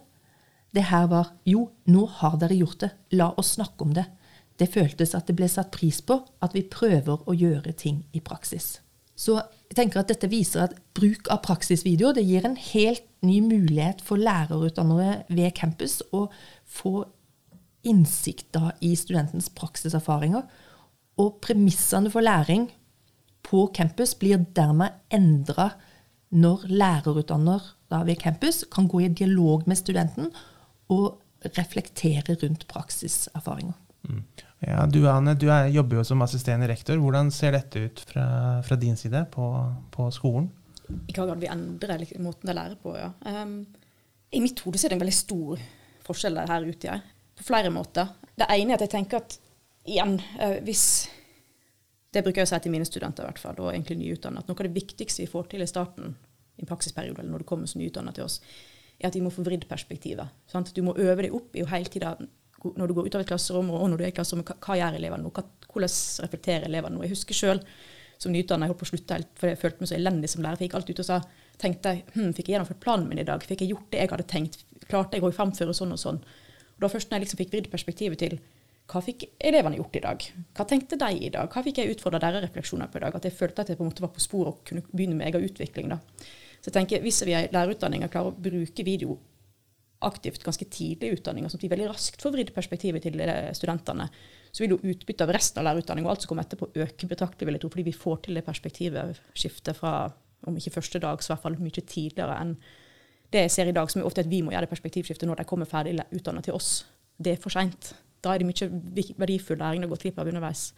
Det 0.74 0.84
her 0.84 1.08
var 1.08 1.34
'jo, 1.46 1.70
nå 1.86 2.06
har 2.06 2.38
dere 2.38 2.56
gjort 2.56 2.80
det, 2.80 2.92
la 3.12 3.34
oss 3.38 3.56
snakke 3.58 3.82
om 3.82 3.94
det'. 3.94 4.12
Det 4.60 4.70
føltes 4.70 5.16
at 5.16 5.28
det 5.28 5.36
ble 5.36 5.48
satt 5.50 5.72
pris 5.72 6.02
på 6.02 6.22
at 6.42 6.54
vi 6.54 6.62
prøver 6.62 7.18
å 7.26 7.34
gjøre 7.34 7.74
ting 7.74 8.06
i 8.14 8.20
praksis. 8.20 8.80
Så 9.16 9.42
jeg 9.70 9.76
tenker 9.76 10.00
at 10.00 10.08
dette 10.08 10.30
viser 10.30 10.64
at 10.64 10.78
bruk 10.94 11.28
av 11.32 11.42
praksisvideo 11.42 12.14
det 12.14 12.26
gir 12.26 12.46
en 12.46 12.56
helt 12.56 13.06
ny 13.22 13.42
mulighet 13.42 14.02
for 14.02 14.18
lærerutdannere 14.18 15.24
ved 15.30 15.54
campus 15.54 16.02
å 16.12 16.30
få 16.66 17.06
innsikt 17.84 18.52
da 18.56 18.72
i 18.82 18.94
studentens 18.98 19.50
praksiserfaringer. 19.54 20.46
Og 21.22 21.40
premissene 21.44 22.12
for 22.14 22.26
læring 22.26 22.70
på 23.44 23.68
campus 23.76 24.16
blir 24.18 24.46
dermed 24.56 24.96
endra 25.14 25.74
når 26.34 26.66
lærerutdanner 26.72 27.66
ved 28.08 28.18
campus 28.18 28.64
kan 28.74 28.88
gå 28.90 29.04
i 29.04 29.12
dialog 29.14 29.68
med 29.70 29.78
studenten 29.78 30.32
og 30.90 31.20
reflektere 31.58 32.38
rundt 32.42 32.66
praksiserfaringer. 32.72 33.76
Mm. 34.10 34.24
Ja, 34.64 34.86
du 34.88 35.04
Anne, 35.12 35.36
du 35.36 35.50
er, 35.52 35.68
jobber 35.72 36.00
jo 36.00 36.06
som 36.08 36.24
assisterende 36.24 36.68
rektor. 36.72 36.98
Hvordan 37.00 37.32
ser 37.36 37.56
dette 37.56 37.84
ut 37.84 38.04
fra, 38.08 38.26
fra 38.64 38.78
din 38.80 38.96
side 39.00 39.26
på, 39.32 39.48
på, 39.92 40.08
skolen? 40.16 40.50
I 41.08 41.16
hva 41.16 41.28
grad 41.28 41.42
vi 41.44 41.52
endrer 41.52 42.04
måten 42.24 42.50
de 42.50 42.56
lærer 42.56 42.78
på, 42.80 42.96
ja. 42.98 43.12
Um, 43.28 43.62
I 44.34 44.42
mitt 44.44 44.60
hode 44.64 44.80
er 44.80 44.92
det 44.92 44.98
en 44.98 45.04
veldig 45.04 45.16
stor 45.16 45.62
forskjell 46.08 46.40
her 46.50 46.66
ute. 46.68 46.88
Ja. 46.90 47.00
På 47.38 47.48
flere 47.48 47.72
måter. 47.74 48.14
Det 48.36 48.48
ene 48.50 48.74
er 48.74 48.80
at 48.80 48.86
jeg 48.86 48.94
tenker 48.96 49.22
at 49.22 49.38
igjen, 49.90 50.20
uh, 50.40 50.60
hvis 50.66 51.10
Det 52.14 52.22
bruker 52.22 52.44
jeg 52.44 52.46
å 52.46 52.52
si 52.52 52.58
til 52.62 52.70
mine 52.70 52.86
studenter, 52.86 53.26
i 53.26 53.32
hvert 53.32 53.40
fall, 53.42 53.58
og 53.58 53.72
egentlig 53.72 53.96
nyutdannede, 53.98 54.44
at 54.44 54.50
noe 54.52 54.60
av 54.60 54.68
det 54.68 54.76
viktigste 54.76 55.24
vi 55.24 55.32
får 55.32 55.48
til 55.50 55.64
i 55.66 55.68
starten 55.68 56.12
i 56.14 56.62
en 56.62 56.70
praksisperiode, 56.70 57.24
eller 57.24 57.34
når 57.34 57.42
du 57.42 57.48
kommer 57.50 57.66
som 57.66 57.82
nyutdannet 57.82 58.14
til 58.14 58.28
oss, 58.28 58.36
er 59.00 59.08
at 59.10 59.18
vi 59.18 59.24
må 59.26 59.32
få 59.34 59.42
vridd 59.42 59.66
perspektivet. 59.66 60.30
Sant? 60.46 60.70
Du 60.78 60.84
må 60.86 60.94
øve 60.94 61.26
deg 61.26 61.34
opp 61.34 61.58
i 61.58 61.64
å 61.66 61.72
hele 61.72 61.90
tida 61.90 62.12
når 62.64 62.88
du 62.88 62.94
går 62.94 63.10
ut 63.10 63.18
av 63.18 63.24
et 63.24 63.32
klasserom, 63.32 63.72
og 63.74 63.90
når 63.90 64.00
du 64.00 64.06
er 64.06 64.14
i 64.14 64.16
klasserommet, 64.16 64.48
hva, 64.48 64.60
hva 64.62 64.78
gjør 64.80 65.00
elevene 65.00 65.26
nå? 65.26 65.32
hvordan 65.74 65.96
reflekterer 66.24 66.70
elevene 66.70 66.96
nå? 66.96 67.04
Jeg 67.04 67.16
husker 67.16 67.38
sjøl 67.38 67.64
som 68.22 68.32
nyutdannet, 68.32 68.68
jeg 68.68 68.72
holdt 68.72 68.82
på 68.84 68.88
å 68.88 68.92
slutte 68.92 69.18
helt, 69.18 69.34
for 69.40 69.52
jeg 69.52 69.60
følte 69.60 69.84
meg 69.84 69.90
så 69.90 69.98
elendig 69.98 70.30
som 70.32 70.46
lærer. 70.46 70.62
Jeg 70.62 70.70
gikk 70.70 70.78
alt 70.80 70.92
ut 70.94 71.02
og 71.04 71.10
sa 71.10 71.20
tenkte 71.60 71.96
hm, 72.14 72.32
Fikk 72.38 72.48
jeg 72.50 72.56
gjennomført 72.56 72.82
planen 72.84 73.10
min 73.10 73.22
i 73.22 73.28
dag? 73.28 73.44
Fikk 73.44 73.66
jeg 73.66 73.74
gjort 73.74 73.90
det 73.92 74.00
jeg 74.00 74.12
hadde 74.14 74.30
tenkt? 74.30 74.62
Klarte 74.88 75.18
jeg 75.18 75.26
å 75.26 75.34
framføre 75.36 75.76
sånn 75.76 75.96
og 75.96 76.00
sånn? 76.00 76.22
Og 76.76 76.86
da 76.86 76.92
først 76.92 77.10
når 77.10 77.20
jeg 77.20 77.26
liksom 77.26 77.42
fikk 77.44 77.54
vridd 77.54 77.72
perspektivet 77.72 78.22
til 78.24 78.38
hva 78.92 79.00
fikk 79.00 79.26
elevene 79.40 79.78
gjort 79.80 79.96
i 79.96 80.04
dag? 80.04 80.24
Hva 80.58 80.66
tenkte 80.68 81.00
de 81.00 81.10
i 81.16 81.32
dag? 81.32 81.48
Hva 81.50 81.64
fikk 81.64 81.80
jeg 81.80 81.94
utfordra 81.96 82.20
deres 82.20 82.44
refleksjoner 82.44 82.90
på 82.92 83.00
i 83.00 83.04
dag? 83.06 83.16
At 83.16 83.28
jeg 83.28 83.36
følte 83.38 83.64
at 83.64 83.72
jeg 83.72 83.80
på 83.80 83.86
en 83.86 83.92
måte 83.92 84.04
var 84.04 84.12
på 84.12 84.24
sporet 84.24 84.52
og 84.52 84.66
kunne 84.68 84.84
begynne 84.92 85.16
med 85.16 85.30
egen 85.30 85.48
utvikling. 85.48 85.94
da. 85.94 86.02
Så 86.60 86.70
jeg 86.70 86.74
tenker, 86.74 87.02
Hvis 87.02 87.24
vi 87.26 87.32
i 87.32 87.48
lærerutdanninga 87.52 88.10
klarer 88.12 88.32
å 88.32 88.36
bruke 88.36 88.84
video 88.84 89.18
aktivt 90.04 90.44
ganske 90.44 90.66
tidlig 90.68 91.10
i 91.10 91.16
utdanninga, 91.16 91.48
sånn 91.48 91.62
at 91.62 91.64
vi 91.64 91.72
veldig 91.72 91.88
raskt 91.88 92.22
får 92.22 92.34
vridd 92.36 92.54
perspektivet 92.54 93.06
til 93.06 93.22
studentene, 93.56 94.10
så 94.52 94.64
vil 94.64 94.76
jo 94.76 94.92
utbyttet 94.92 95.24
av 95.24 95.32
resten 95.32 95.62
av 95.62 95.70
lærerutdanninga 95.70 96.10
og 96.10 96.12
alt 96.12 96.26
som 96.26 96.34
kommer 96.34 96.44
etterpå, 96.44 96.74
øke 96.76 97.08
betraktelig, 97.08 97.48
vil 97.48 97.56
jeg 97.56 97.64
tro, 97.64 97.70
fordi 97.70 97.88
vi 97.88 97.96
får 97.96 98.18
til 98.26 98.36
det 98.36 98.44
perspektivet 98.46 99.22
skiftet 99.34 99.80
fra 99.80 100.12
om 100.44 100.58
ikke 100.60 100.76
første 100.76 101.00
dag, 101.00 101.24
så 101.24 101.32
i 101.32 101.34
hvert 101.34 101.46
fall 101.46 101.60
mye 101.64 101.84
tidligere 101.88 102.36
enn 102.36 102.58
det 103.34 103.46
jeg 103.48 103.54
ser 103.54 103.70
i 103.70 103.76
dag, 103.76 103.90
som 103.92 104.02
er 104.02 104.08
ofte 104.08 104.24
at 104.24 104.32
vi 104.32 104.42
må 104.46 104.54
gjøre 104.54 104.68
det 104.68 104.74
perspektivskiftet 104.74 105.30
når 105.30 105.42
de 105.42 105.48
kommer 105.50 105.70
ferdig 105.70 105.98
utdannet 106.14 106.46
til 106.48 106.58
oss. 106.58 106.84
Det 107.18 107.36
er 107.36 107.42
for 107.42 107.54
seint. 107.54 107.94
Da 108.24 108.34
er 108.34 108.42
det 108.42 108.48
mye 108.48 109.16
verdifull 109.20 109.60
læring 109.60 109.86
å 109.86 109.90
gå 109.92 110.00
glipp 110.06 110.22
av 110.22 110.30
underveis. 110.32 110.70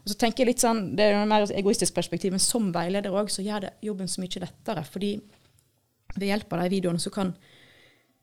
Og 0.00 0.12
så 0.12 0.16
tenker 0.16 0.42
jeg 0.42 0.54
litt 0.54 0.62
sånn, 0.64 0.96
Det 0.96 1.04
er 1.04 1.18
et 1.18 1.28
mer 1.28 1.44
egoistisk 1.52 1.94
perspektiv, 1.94 2.32
men 2.32 2.42
som 2.42 2.72
veileder 2.72 3.12
òg, 3.12 3.30
så 3.30 3.44
gjør 3.44 3.66
det 3.66 3.74
jobben 3.84 4.08
så 4.08 4.22
mye 4.22 4.40
lettere. 4.40 4.84
fordi 4.84 5.20
ved 6.16 6.26
hjelp 6.26 6.52
av 6.52 6.62
de 6.64 6.72
videoene 6.72 6.98
så 6.98 7.10
kan 7.14 7.34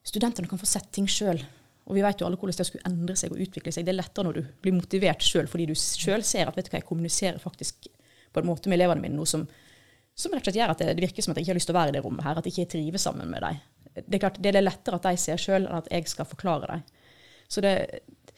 studentene 0.04 0.50
kan 0.50 0.60
få 0.60 0.68
sett 0.68 0.92
ting 0.92 1.08
sjøl. 1.08 1.40
Og 1.88 1.96
vi 1.96 2.04
vet 2.04 2.20
jo 2.20 2.28
alle 2.28 2.36
hvordan 2.40 2.58
det 2.58 2.68
skulle 2.68 2.90
endre 2.90 3.16
seg 3.16 3.32
og 3.32 3.40
utvikle 3.40 3.72
seg. 3.72 3.86
Det 3.88 3.94
er 3.94 4.02
lettere 4.02 4.28
når 4.28 4.40
du 4.40 4.42
blir 4.64 4.76
motivert 4.76 5.24
sjøl, 5.24 5.48
fordi 5.48 5.70
du 5.70 5.76
sjøl 5.76 6.24
ser 6.28 6.50
at 6.50 6.58
vet 6.58 6.68
du 6.68 6.74
hva, 6.74 6.82
jeg 6.82 6.88
kommuniserer 6.90 7.40
faktisk 7.40 7.88
på 8.34 8.42
en 8.42 8.50
måte 8.50 8.68
med 8.68 8.80
elevene 8.80 9.06
mine 9.06 9.16
noe 9.16 9.30
som, 9.30 9.46
som 10.18 10.34
rett 10.34 10.42
og 10.42 10.50
slett 10.50 10.60
gjør 10.60 10.74
at 10.74 10.82
det, 10.82 10.94
det, 10.98 11.06
virker 11.06 11.26
som 11.26 11.34
at 11.34 11.40
jeg 11.40 11.46
ikke 11.46 11.54
har 11.54 11.60
lyst 11.60 11.70
til 11.70 11.76
å 11.76 11.80
være 11.80 11.94
i 11.94 11.98
det 11.98 12.04
rommet 12.06 12.26
her, 12.26 12.40
at 12.40 12.48
jeg 12.48 12.56
ikke 12.56 12.72
trives 12.74 13.06
sammen 13.06 13.30
med 13.30 13.44
dem. 13.46 13.60
Det 13.98 14.18
er 14.18 14.24
klart, 14.24 14.40
det 14.42 14.54
er 14.54 14.64
lettere 14.64 14.98
at 14.98 15.06
de 15.06 15.20
ser 15.22 15.42
sjøl, 15.42 15.68
enn 15.68 15.80
at 15.80 15.92
jeg 15.94 16.10
skal 16.10 16.30
forklare 16.30 16.72
dem. 16.72 16.88
Så 17.48 17.62
det, 17.64 17.74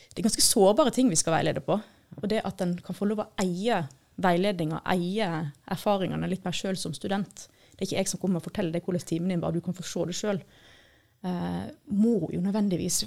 det 0.09 0.19
er 0.21 0.27
ganske 0.27 0.43
sårbare 0.43 0.93
ting 0.95 1.09
vi 1.12 1.19
skal 1.19 1.38
veilede 1.38 1.63
på. 1.65 1.79
Og 2.19 2.27
det 2.31 2.43
at 2.48 2.62
en 2.63 2.75
kan 2.83 2.98
få 2.98 3.07
lov 3.09 3.24
å 3.24 3.29
eie 3.41 3.83
veiledninga, 4.19 4.81
eie 4.91 5.29
erfaringene 5.71 6.29
litt 6.29 6.43
mer 6.45 6.55
sjøl 6.55 6.77
som 6.79 6.95
student. 6.95 7.48
Det 7.71 7.86
er 7.86 7.88
ikke 7.88 8.01
jeg 8.01 8.12
som 8.12 8.21
kommer 8.21 8.41
og 8.41 8.48
forteller 8.50 8.75
deg 8.75 8.83
hvordan 8.83 9.07
timen 9.07 9.31
din 9.31 9.43
var, 9.43 9.55
du 9.55 9.63
kan 9.63 9.75
få 9.75 9.86
se 9.88 10.07
det 10.09 10.17
sjøl. 10.19 10.41
Eh, 11.24 11.67
må 11.95 12.17
jo 12.31 12.41
nødvendigvis 12.43 13.03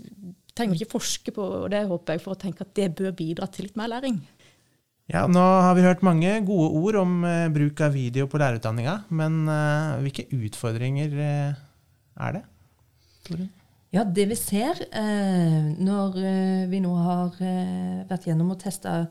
Trenger 0.52 0.76
ikke 0.76 0.98
forske 0.98 1.32
på 1.32 1.44
det, 1.72 1.78
håper 1.88 2.12
jeg, 2.12 2.20
for 2.20 2.34
å 2.34 2.36
tenke 2.36 2.66
at 2.66 2.74
det 2.76 2.90
bør 2.92 3.14
bidra 3.16 3.46
til 3.48 3.64
litt 3.64 3.78
mer 3.80 3.88
læring. 3.88 4.18
Ja, 5.12 5.26
Nå 5.28 5.40
har 5.40 5.74
vi 5.76 5.82
hørt 5.84 6.00
mange 6.06 6.38
gode 6.46 6.70
ord 6.72 6.96
om 7.02 7.18
eh, 7.28 7.50
bruk 7.52 7.82
av 7.84 7.92
video 7.92 8.24
på 8.32 8.38
lærerutdanninga, 8.40 8.94
men 9.12 9.42
eh, 9.44 9.98
hvilke 10.06 10.24
utfordringer 10.32 11.18
eh, 11.20 11.58
er 12.16 12.38
det? 12.38 12.40
Torunn? 13.26 13.50
Ja, 13.92 14.06
det 14.08 14.24
vi 14.30 14.38
ser 14.40 14.80
eh, 14.88 15.68
når 15.76 16.16
eh, 16.16 16.62
vi 16.72 16.80
nå 16.80 16.94
har 16.96 17.36
eh, 17.44 17.98
vært 18.08 18.30
gjennom 18.30 18.54
og 18.54 18.62
testa 18.62 19.02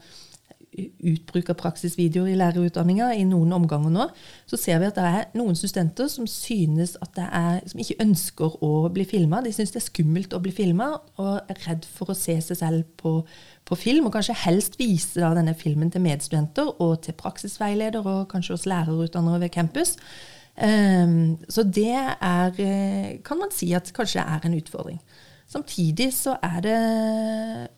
utbruk 0.71 1.49
av 1.51 1.57
praksisvideoer 1.59 2.31
i 2.31 2.37
lærerutdanninga 2.39 3.09
i 3.19 3.25
noen 3.27 3.51
omganger 3.57 3.91
nå, 3.91 4.05
så 4.47 4.59
ser 4.59 4.79
vi 4.79 4.87
at 4.87 4.95
det 4.95 5.07
er 5.07 5.25
noen 5.35 5.57
studenter 5.59 6.07
som 6.11 6.27
synes 6.29 6.93
at 7.03 7.11
det 7.17 7.25
er, 7.27 7.57
som 7.67 7.81
ikke 7.83 7.99
ønsker 8.05 8.55
å 8.63 8.71
bli 8.93 9.05
filma. 9.07 9.41
De 9.43 9.51
syns 9.55 9.73
det 9.75 9.81
er 9.81 9.87
skummelt 9.89 10.35
å 10.35 10.41
bli 10.43 10.53
filma 10.55 10.93
og 11.19 11.51
er 11.51 11.63
redd 11.67 11.87
for 11.87 12.13
å 12.13 12.17
se 12.17 12.37
seg 12.45 12.61
selv 12.61 12.93
på, 13.01 13.17
på 13.67 13.79
film. 13.79 14.07
Og 14.07 14.15
kanskje 14.15 14.37
helst 14.45 14.79
vise 14.79 15.19
da, 15.19 15.33
denne 15.35 15.57
filmen 15.59 15.91
til 15.91 16.05
medstudenter 16.05 16.71
og 16.79 17.01
til 17.03 17.17
praksisveileder 17.19 18.07
og 18.07 18.29
kanskje 18.31 18.55
hos 18.55 18.69
lærerutdannere 18.71 19.43
ved 19.43 19.55
campus. 19.57 19.97
Um, 20.55 21.35
så 21.51 21.63
det 21.63 21.95
er, 21.95 22.55
eh, 22.59 23.19
kan 23.23 23.39
man 23.39 23.51
si 23.55 23.71
at 23.75 23.91
kanskje 23.95 24.23
er 24.23 24.47
en 24.47 24.55
utfordring. 24.55 24.99
Samtidig 25.51 26.11
så 26.15 26.37
er 26.45 26.61
det 26.63 26.77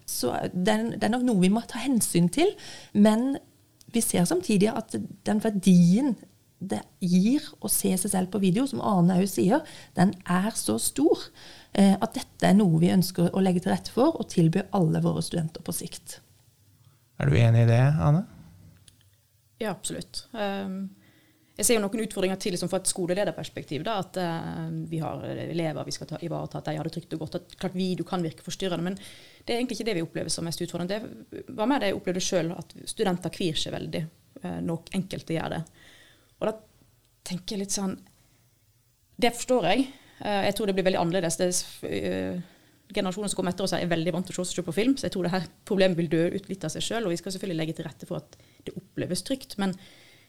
så 0.09 0.35
det, 0.53 0.73
er, 0.73 0.83
det 0.93 1.07
er 1.07 1.13
nok 1.15 1.25
noe 1.25 1.41
vi 1.41 1.49
må 1.53 1.63
ta 1.65 1.81
hensyn 1.81 2.29
til. 2.33 2.53
Men 2.93 3.33
vi 3.93 4.01
ser 4.01 4.27
samtidig 4.29 4.69
at 4.73 4.93
den 5.25 5.41
verdien 5.41 6.13
det 6.63 6.79
gir 7.03 7.43
å 7.59 7.67
se 7.71 7.91
seg 7.99 8.11
selv 8.13 8.31
på 8.31 8.39
video, 8.39 8.63
som 8.69 8.81
Arne 8.85 9.17
òg 9.19 9.27
sier, 9.27 9.65
den 9.97 10.13
er 10.31 10.53
så 10.55 10.77
stor 10.79 11.25
eh, 11.75 11.97
at 11.97 12.15
dette 12.15 12.47
er 12.47 12.55
noe 12.55 12.79
vi 12.79 12.93
ønsker 12.93 13.33
å 13.33 13.43
legge 13.43 13.65
til 13.65 13.73
rette 13.73 13.91
for 13.91 14.15
og 14.15 14.29
tilby 14.31 14.63
alle 14.71 15.01
våre 15.03 15.23
studenter 15.25 15.65
på 15.65 15.75
sikt. 15.75 16.21
Er 17.19 17.29
du 17.29 17.35
enig 17.37 17.65
i 17.65 17.69
det, 17.69 17.81
Ane? 17.99 18.23
Ja, 19.61 19.73
absolutt. 19.73 20.25
Um, 20.31 20.93
jeg 21.53 21.67
ser 21.67 21.77
jo 21.77 21.83
noen 21.83 22.01
utfordringer 22.01 22.39
til 22.41 22.55
liksom, 22.55 22.69
fra 22.71 22.79
et 22.81 22.89
skolelederperspektiv. 22.89 23.83
Da, 23.85 23.99
at 24.01 24.17
uh, 24.17 24.69
vi 24.89 24.97
har 25.03 25.21
elever 25.29 25.85
vi 25.85 25.93
skal 25.93 26.09
ta, 26.09 26.17
ivareta, 26.25 26.59
at 26.59 26.69
de 26.71 26.79
har 26.79 26.87
det 26.87 26.93
trygt 26.95 27.13
og 27.13 27.25
godt. 27.25 27.35
at 27.37 27.57
klart 27.61 27.75
Video 27.77 28.05
kan 28.09 28.23
virke 28.25 28.45
forstyrrende, 28.45 28.87
men 28.87 28.95
det 28.97 29.53
er 29.53 29.59
egentlig 29.59 29.77
ikke 29.77 29.89
det 29.91 29.95
vi 29.99 30.05
opplever 30.05 30.33
som 30.33 30.47
mest 30.49 30.63
utfordrende. 30.65 31.11
Det 31.29 31.43
var 31.53 31.69
mer 31.69 31.83
det 31.83 31.91
jeg 31.91 31.99
opplevde 31.99 32.23
sjøl, 32.25 32.49
at 32.57 32.73
studenter 32.89 33.33
kvir 33.33 33.59
seg 33.61 33.75
veldig. 33.75 34.01
Uh, 34.41 34.57
nok 34.65 34.89
enkelte 34.97 35.35
gjør 35.37 35.53
det. 35.53 35.59
Og 36.39 36.47
da 36.49 36.55
tenker 37.29 37.55
jeg 37.55 37.61
litt 37.63 37.75
sånn 37.75 37.93
Det 39.21 39.29
forstår 39.37 39.67
jeg. 39.69 39.85
Uh, 40.23 40.41
jeg 40.47 40.55
tror 40.57 40.71
det 40.71 40.75
blir 40.79 40.87
veldig 40.89 41.03
annerledes. 41.03 41.37
Det, 41.37 41.51
generasjonen 42.93 43.29
som 43.29 43.37
kommer 43.37 43.53
etter 43.53 43.65
oss, 43.67 43.75
er 43.77 43.89
veldig 43.89 44.13
vant 44.13 44.25
til 44.25 44.41
å 44.41 44.45
se 44.45 44.57
seg 44.57 44.65
på 44.65 44.73
film, 44.73 44.97
så 44.97 45.05
jeg 45.05 45.13
tror 45.13 45.25
det 45.25 45.35
her 45.35 45.45
problemet 45.69 45.97
vil 46.01 46.09
dø 46.09 46.25
ut 46.33 46.49
litt 46.49 46.65
av 46.65 46.73
seg 46.73 46.85
sjøl. 46.85 47.05
Og 47.05 47.13
vi 47.13 47.19
skal 47.21 47.35
selvfølgelig 47.35 47.59
legge 47.61 47.77
til 47.77 47.87
rette 47.87 48.09
for 48.09 48.21
at 48.21 48.41
det 48.65 48.73
oppleves 48.73 49.21
trygt. 49.25 49.59
men 49.61 49.77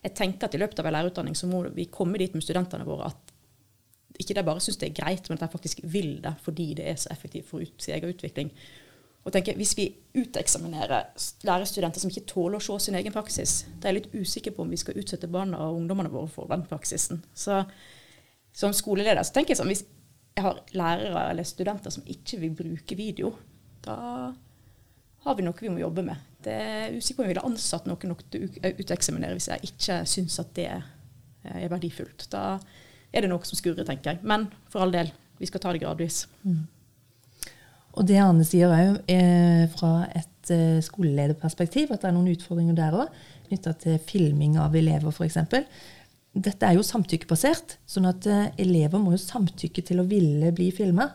jeg 0.04 0.14
tenker 0.18 0.48
at 0.48 0.54
i 0.54 0.60
løpet 0.60 0.80
av 0.80 0.88
en 0.88 0.96
lærerutdanning 0.98 1.36
så 1.38 1.48
må 1.48 1.62
vi 1.72 1.88
komme 1.92 2.20
dit 2.20 2.34
med 2.36 2.44
studentene 2.44 2.84
våre 2.84 3.08
at 3.08 3.32
ikke 4.20 4.36
de 4.36 4.44
bare 4.46 4.62
syns 4.62 4.78
det 4.78 4.90
er 4.90 4.98
greit, 4.98 5.28
men 5.28 5.38
at 5.38 5.46
de 5.46 5.54
faktisk 5.56 5.80
vil 5.90 6.18
det 6.22 6.34
fordi 6.44 6.68
det 6.78 6.86
er 6.90 6.98
så 7.00 7.10
effektivt 7.10 7.48
for 7.48 7.64
sin 7.82 7.96
egen 7.96 8.12
utvikling. 8.12 8.52
Og 9.24 9.32
tenker, 9.32 9.56
Hvis 9.56 9.76
vi 9.76 9.88
uteksaminerer 10.14 11.08
lærerstudenter 11.48 12.00
som 12.00 12.10
ikke 12.10 12.28
tåler 12.28 12.60
å 12.60 12.62
se 12.62 12.76
sin 12.84 12.94
egen 12.94 13.12
praksis, 13.12 13.64
da 13.80 13.88
er 13.88 13.94
jeg 13.94 14.02
litt 14.02 14.14
usikker 14.20 14.52
på 14.52 14.62
om 14.62 14.70
vi 14.70 14.76
skal 14.76 15.00
utsette 15.00 15.30
barna 15.32 15.64
og 15.64 15.80
ungdommene 15.80 16.12
våre 16.12 16.28
for 16.28 16.50
den 16.52 16.66
praksisen. 16.68 17.24
Så 17.34 17.64
Som 18.54 18.72
skoleleder 18.72 19.22
så 19.24 19.32
tenker 19.34 19.50
jeg 19.50 19.58
sånn, 19.58 19.72
hvis 19.72 19.82
jeg 20.36 20.44
har 20.44 20.60
lærere 20.78 21.30
eller 21.30 21.42
studenter 21.42 21.90
som 21.90 22.04
ikke 22.06 22.38
vil 22.38 22.52
bruke 22.54 22.94
video, 22.94 23.32
da 23.82 24.34
har 25.24 25.36
vi 25.38 25.44
noe 25.46 25.60
vi 25.60 25.72
må 25.72 25.80
jobbe 25.80 26.04
med. 26.04 26.20
Det 26.44 26.54
er 26.54 26.96
usikker 26.96 27.18
på 27.18 27.24
om 27.24 27.28
jeg 27.28 27.34
ville 27.34 27.48
ansatt 27.48 27.88
noen 27.88 28.12
nok 28.12 28.24
til 28.32 28.44
å 28.44 28.72
uteksaminere 28.80 29.36
hvis 29.38 29.50
jeg 29.52 29.70
ikke 29.70 29.98
syns 30.08 30.36
at 30.42 30.52
det 30.58 30.68
er 30.74 31.68
verdifullt. 31.72 32.26
Da 32.32 32.58
er 33.14 33.24
det 33.24 33.30
noe 33.32 33.48
som 33.48 33.58
skurrer, 33.58 33.86
tenker 33.88 34.14
jeg. 34.14 34.22
Men 34.26 34.48
for 34.72 34.84
all 34.84 34.92
del, 34.94 35.12
vi 35.40 35.48
skal 35.48 35.62
ta 35.62 35.72
det 35.74 35.82
gradvis. 35.84 36.24
Mm. 36.44 36.64
Og 37.94 38.08
det 38.08 38.18
Arne 38.18 38.44
sier 38.46 38.72
òg, 38.74 39.00
er 39.10 39.68
fra 39.72 40.08
et 40.18 40.50
uh, 40.52 40.80
skolelederperspektiv, 40.82 41.92
at 41.94 42.02
det 42.02 42.10
er 42.10 42.16
noen 42.16 42.32
utfordringer 42.32 42.76
der 42.78 42.96
òg, 43.04 43.20
knytta 43.48 43.74
til 43.84 44.00
filming 44.02 44.58
av 44.60 44.74
elever 44.76 45.14
f.eks. 45.14 45.38
Dette 46.34 46.66
er 46.66 46.74
jo 46.74 46.82
samtykkebasert, 46.82 47.76
sånn 47.86 48.08
at 48.10 48.26
elever 48.58 48.98
må 48.98 49.12
jo 49.14 49.20
samtykke 49.22 49.84
til 49.86 50.02
å 50.02 50.08
ville 50.10 50.50
bli 50.56 50.72
filma. 50.74 51.12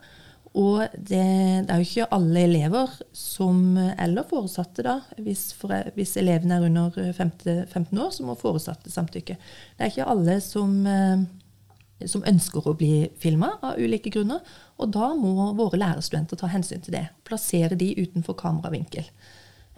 Og 0.57 0.81
det, 0.95 1.19
det, 1.67 1.69
er 1.69 1.77
jo 1.77 1.85
ikke 1.85 2.07
alle 2.15 2.41
elever 2.47 2.93
som 3.13 3.77
Eller 3.77 4.25
foresatte, 4.25 4.85
da. 4.85 4.95
Hvis, 5.21 5.51
for, 5.53 5.73
hvis 5.95 6.15
elevene 6.17 6.57
er 6.57 6.65
under 6.65 6.95
15, 7.13 7.67
15, 7.67 7.99
år, 7.99 8.09
så 8.15 8.25
må 8.25 8.37
foresatte 8.39 8.91
samtykke. 8.91 9.37
Det 9.77 9.85
er 9.85 9.93
ikke 9.93 10.09
alle 10.09 10.39
som, 10.41 10.79
eh, 10.89 12.07
som 12.09 12.25
ønsker 12.25 12.65
å 12.65 12.77
bli 12.77 13.09
filma 13.21 13.51
av 13.61 13.77
ulike 13.77 14.09
grunner. 14.13 14.41
Og 14.79 14.89
da 14.95 15.11
må 15.13 15.51
våre 15.59 15.77
lærerstudenter 15.77 16.39
ta 16.39 16.49
hensyn 16.49 16.81
til 16.81 16.97
det. 16.97 17.05
Plassere 17.29 17.77
de 17.77 17.93
utenfor 18.01 18.37
kameravinkel. 18.39 19.05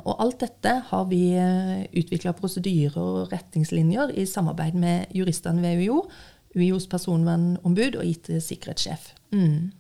Og 0.02 0.16
alt 0.24 0.40
dette 0.42 0.72
har 0.88 1.04
vi 1.12 1.34
eh, 1.38 1.84
utvikla 2.00 2.34
prosedyrer 2.38 2.98
og 3.02 3.34
retningslinjer 3.34 4.16
i 4.18 4.26
samarbeid 4.30 4.80
med 4.80 5.12
juristene 5.14 5.62
ved 5.62 5.84
UiO, 5.84 6.06
UiOs 6.56 6.88
personvernombud 6.92 8.00
og 8.00 8.08
IT-sikkerhetssjef. 8.08 9.12
Mm. 9.36 9.72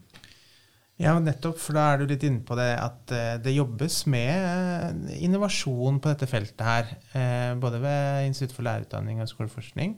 Ja, 0.99 1.15
nettopp, 1.17 1.57
for 1.57 1.77
da 1.77 1.87
er 1.91 2.01
du 2.01 2.11
litt 2.11 2.23
inne 2.27 2.43
på 2.45 2.55
det 2.59 2.73
at 2.77 3.11
eh, 3.15 3.37
det 3.41 3.55
jobbes 3.55 4.03
med 4.11 4.29
eh, 4.29 5.21
innovasjon 5.25 5.97
på 6.01 6.11
dette 6.11 6.27
feltet 6.29 6.61
her. 6.65 6.91
Eh, 7.17 7.53
både 7.61 7.79
ved 7.81 8.27
Institutt 8.27 8.53
for 8.57 8.67
lærerutdanning 8.67 9.21
og 9.23 9.29
skoleforskning, 9.31 9.95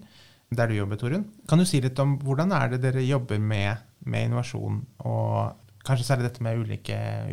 der 0.54 0.70
du 0.70 0.78
jobber, 0.78 1.00
Torunn. 1.02 1.26
Kan 1.50 1.60
du 1.60 1.66
si 1.68 1.82
litt 1.84 2.00
om 2.00 2.16
hvordan 2.24 2.54
er 2.56 2.72
det 2.72 2.84
dere 2.86 3.04
jobber 3.04 3.42
med, 3.42 3.84
med 4.08 4.30
innovasjon, 4.30 4.80
og 5.04 5.82
kanskje 5.84 6.08
særlig 6.08 6.30
dette 6.30 6.46
med 6.46 6.62
å 6.62 6.64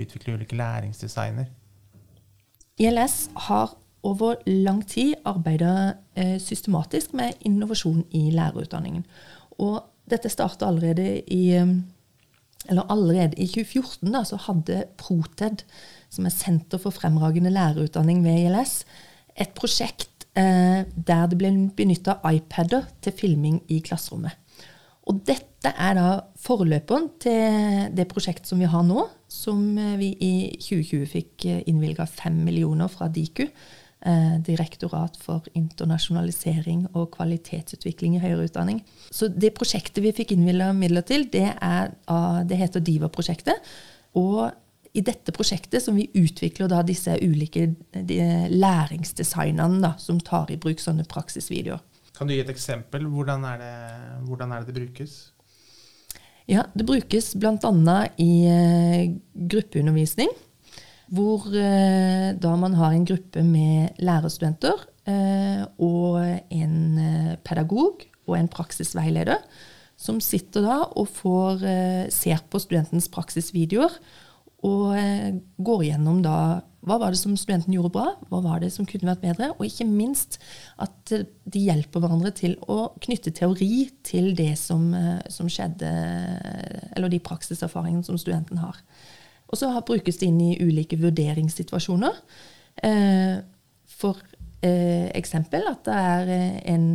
utvikle 0.03 0.35
ulike 0.41 0.59
læringsdesigner? 0.59 1.53
ILS 2.81 3.29
har 3.47 3.77
over 4.09 4.41
lang 4.49 4.81
tid 4.89 5.13
arbeida 5.29 6.01
systematisk 6.41 7.13
med 7.15 7.37
innovasjon 7.47 8.03
i 8.17 8.31
lærerutdanningen. 8.33 9.05
Og 9.61 9.83
dette 10.11 10.33
starta 10.33 10.67
allerede 10.67 11.21
i 11.29 11.45
eller 12.69 12.91
allerede 12.93 13.39
i 13.41 13.47
2014 13.49 14.13
da, 14.13 14.25
så 14.27 14.39
hadde 14.49 14.85
Proted, 15.01 15.65
som 16.13 16.27
er 16.27 16.35
Senter 16.35 16.81
for 16.83 16.95
fremragende 16.95 17.53
lærerutdanning 17.55 18.23
ved 18.25 18.45
ILS, 18.45 18.83
et 19.41 19.55
prosjekt 19.57 20.27
eh, 20.37 20.85
der 20.85 21.31
det 21.31 21.39
ble 21.41 21.53
benytta 21.77 22.19
iPader 22.29 22.89
til 23.03 23.17
filming 23.17 23.63
i 23.73 23.81
klasserommet. 23.85 24.37
Og 25.09 25.23
dette 25.27 25.73
er 25.73 25.97
da 25.97 26.09
forløperen 26.39 27.09
til 27.23 27.89
det 27.97 28.07
prosjektet 28.11 28.51
som 28.51 28.61
vi 28.61 28.69
har 28.71 28.85
nå, 28.87 29.07
som 29.31 29.63
eh, 29.79 29.97
vi 30.01 30.13
i 30.21 30.33
2020 30.61 31.07
fikk 31.11 31.47
eh, 31.49 31.63
innvilga 31.71 32.07
5 32.07 32.43
millioner 32.45 32.93
fra 32.93 33.09
Diku 33.09 33.47
Direktorat 34.47 35.19
for 35.21 35.45
internasjonalisering 35.53 36.87
og 36.95 37.11
kvalitetsutvikling 37.19 38.15
i 38.17 38.23
høyere 38.23 38.47
utdanning. 38.49 38.79
Så 39.13 39.29
det 39.29 39.53
prosjektet 39.59 40.01
vi 40.01 40.15
fikk 40.17 40.33
innvilga 40.33 40.71
midler 40.73 41.05
til, 41.05 41.27
det, 41.29 41.51
er, 41.61 41.93
det 42.49 42.57
heter 42.63 42.81
DIVA-prosjektet. 42.87 43.61
Og 44.17 44.49
i 44.97 45.03
dette 45.07 45.35
prosjektet 45.35 45.85
som 45.85 45.99
vi 45.99 46.09
utvikler 46.19 46.71
da 46.71 46.81
disse 46.87 47.13
ulike 47.23 47.69
læringsdesignene 48.51 49.83
da, 49.85 49.93
som 50.03 50.19
tar 50.25 50.51
i 50.51 50.59
bruk 50.61 50.81
sånne 50.83 51.07
praksisvideoer. 51.11 51.83
Kan 52.17 52.29
du 52.29 52.35
gi 52.35 52.43
et 52.43 52.51
eksempel? 52.53 53.07
Hvordan 53.09 53.47
er 53.49 53.61
det, 53.63 53.75
hvordan 54.27 54.53
er 54.53 54.65
det, 54.65 54.75
det 54.75 54.81
brukes? 54.81 55.21
Ja, 56.51 56.67
Det 56.75 56.85
brukes 56.85 57.35
bl.a. 57.39 57.97
i 58.19 58.33
eh, 58.51 59.13
gruppeundervisning. 59.35 60.33
Hvor 61.11 61.49
eh, 61.59 62.31
da 62.39 62.55
man 62.59 62.77
har 62.79 62.95
en 62.95 63.07
gruppe 63.09 63.43
med 63.43 63.99
lærerstudenter 63.99 64.87
eh, 65.11 65.63
og 65.83 66.23
en 66.23 66.77
eh, 67.03 67.37
pedagog 67.43 68.05
og 68.31 68.37
en 68.39 68.51
praksisveileder 68.51 69.43
som 70.01 70.21
sitter 70.23 70.65
da 70.65 70.77
og 70.97 71.11
får, 71.13 71.61
ser 72.15 72.39
på 72.49 72.57
studentens 72.63 73.11
praksisvideoer 73.13 73.93
og 74.65 74.95
går 75.61 75.83
gjennom 75.91 76.23
da 76.25 76.37
hva 76.89 76.97
var 77.03 77.13
det 77.13 77.21
som 77.21 77.35
studenten 77.37 77.75
gjorde 77.75 77.93
bra, 77.93 78.07
hva 78.31 78.41
var 78.41 78.63
det 78.63 78.71
som 78.73 78.87
kunne 78.89 79.11
vært 79.11 79.21
bedre, 79.27 79.51
og 79.53 79.67
ikke 79.67 79.85
minst 79.85 80.39
at 80.81 81.13
de 81.13 81.65
hjelper 81.67 82.01
hverandre 82.01 82.33
til 82.33 82.57
å 82.65 82.95
knytte 83.05 83.35
teori 83.37 83.91
til 84.07 84.33
det 84.39 84.55
som, 84.57 84.89
som 85.29 85.53
skjedde, 85.53 85.91
eller 86.97 87.13
de 87.13 87.21
praksiserfaringene 87.21 88.07
som 88.09 88.17
studenten 88.21 88.63
har. 88.65 88.81
Og 89.51 89.59
så 89.59 89.71
brukes 89.87 90.21
det 90.21 90.31
inn 90.31 90.41
i 90.45 90.59
ulike 90.63 90.99
vurderingssituasjoner. 91.01 92.21
Eh, 92.87 93.37
for 94.01 94.21
eh, 94.63 95.09
eksempel 95.19 95.67
at 95.69 95.83
det 95.89 95.97
er 95.97 96.35
en 96.71 96.87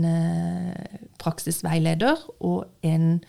praksisveileder 1.21 2.23
og 2.39 2.87
en 2.87 3.19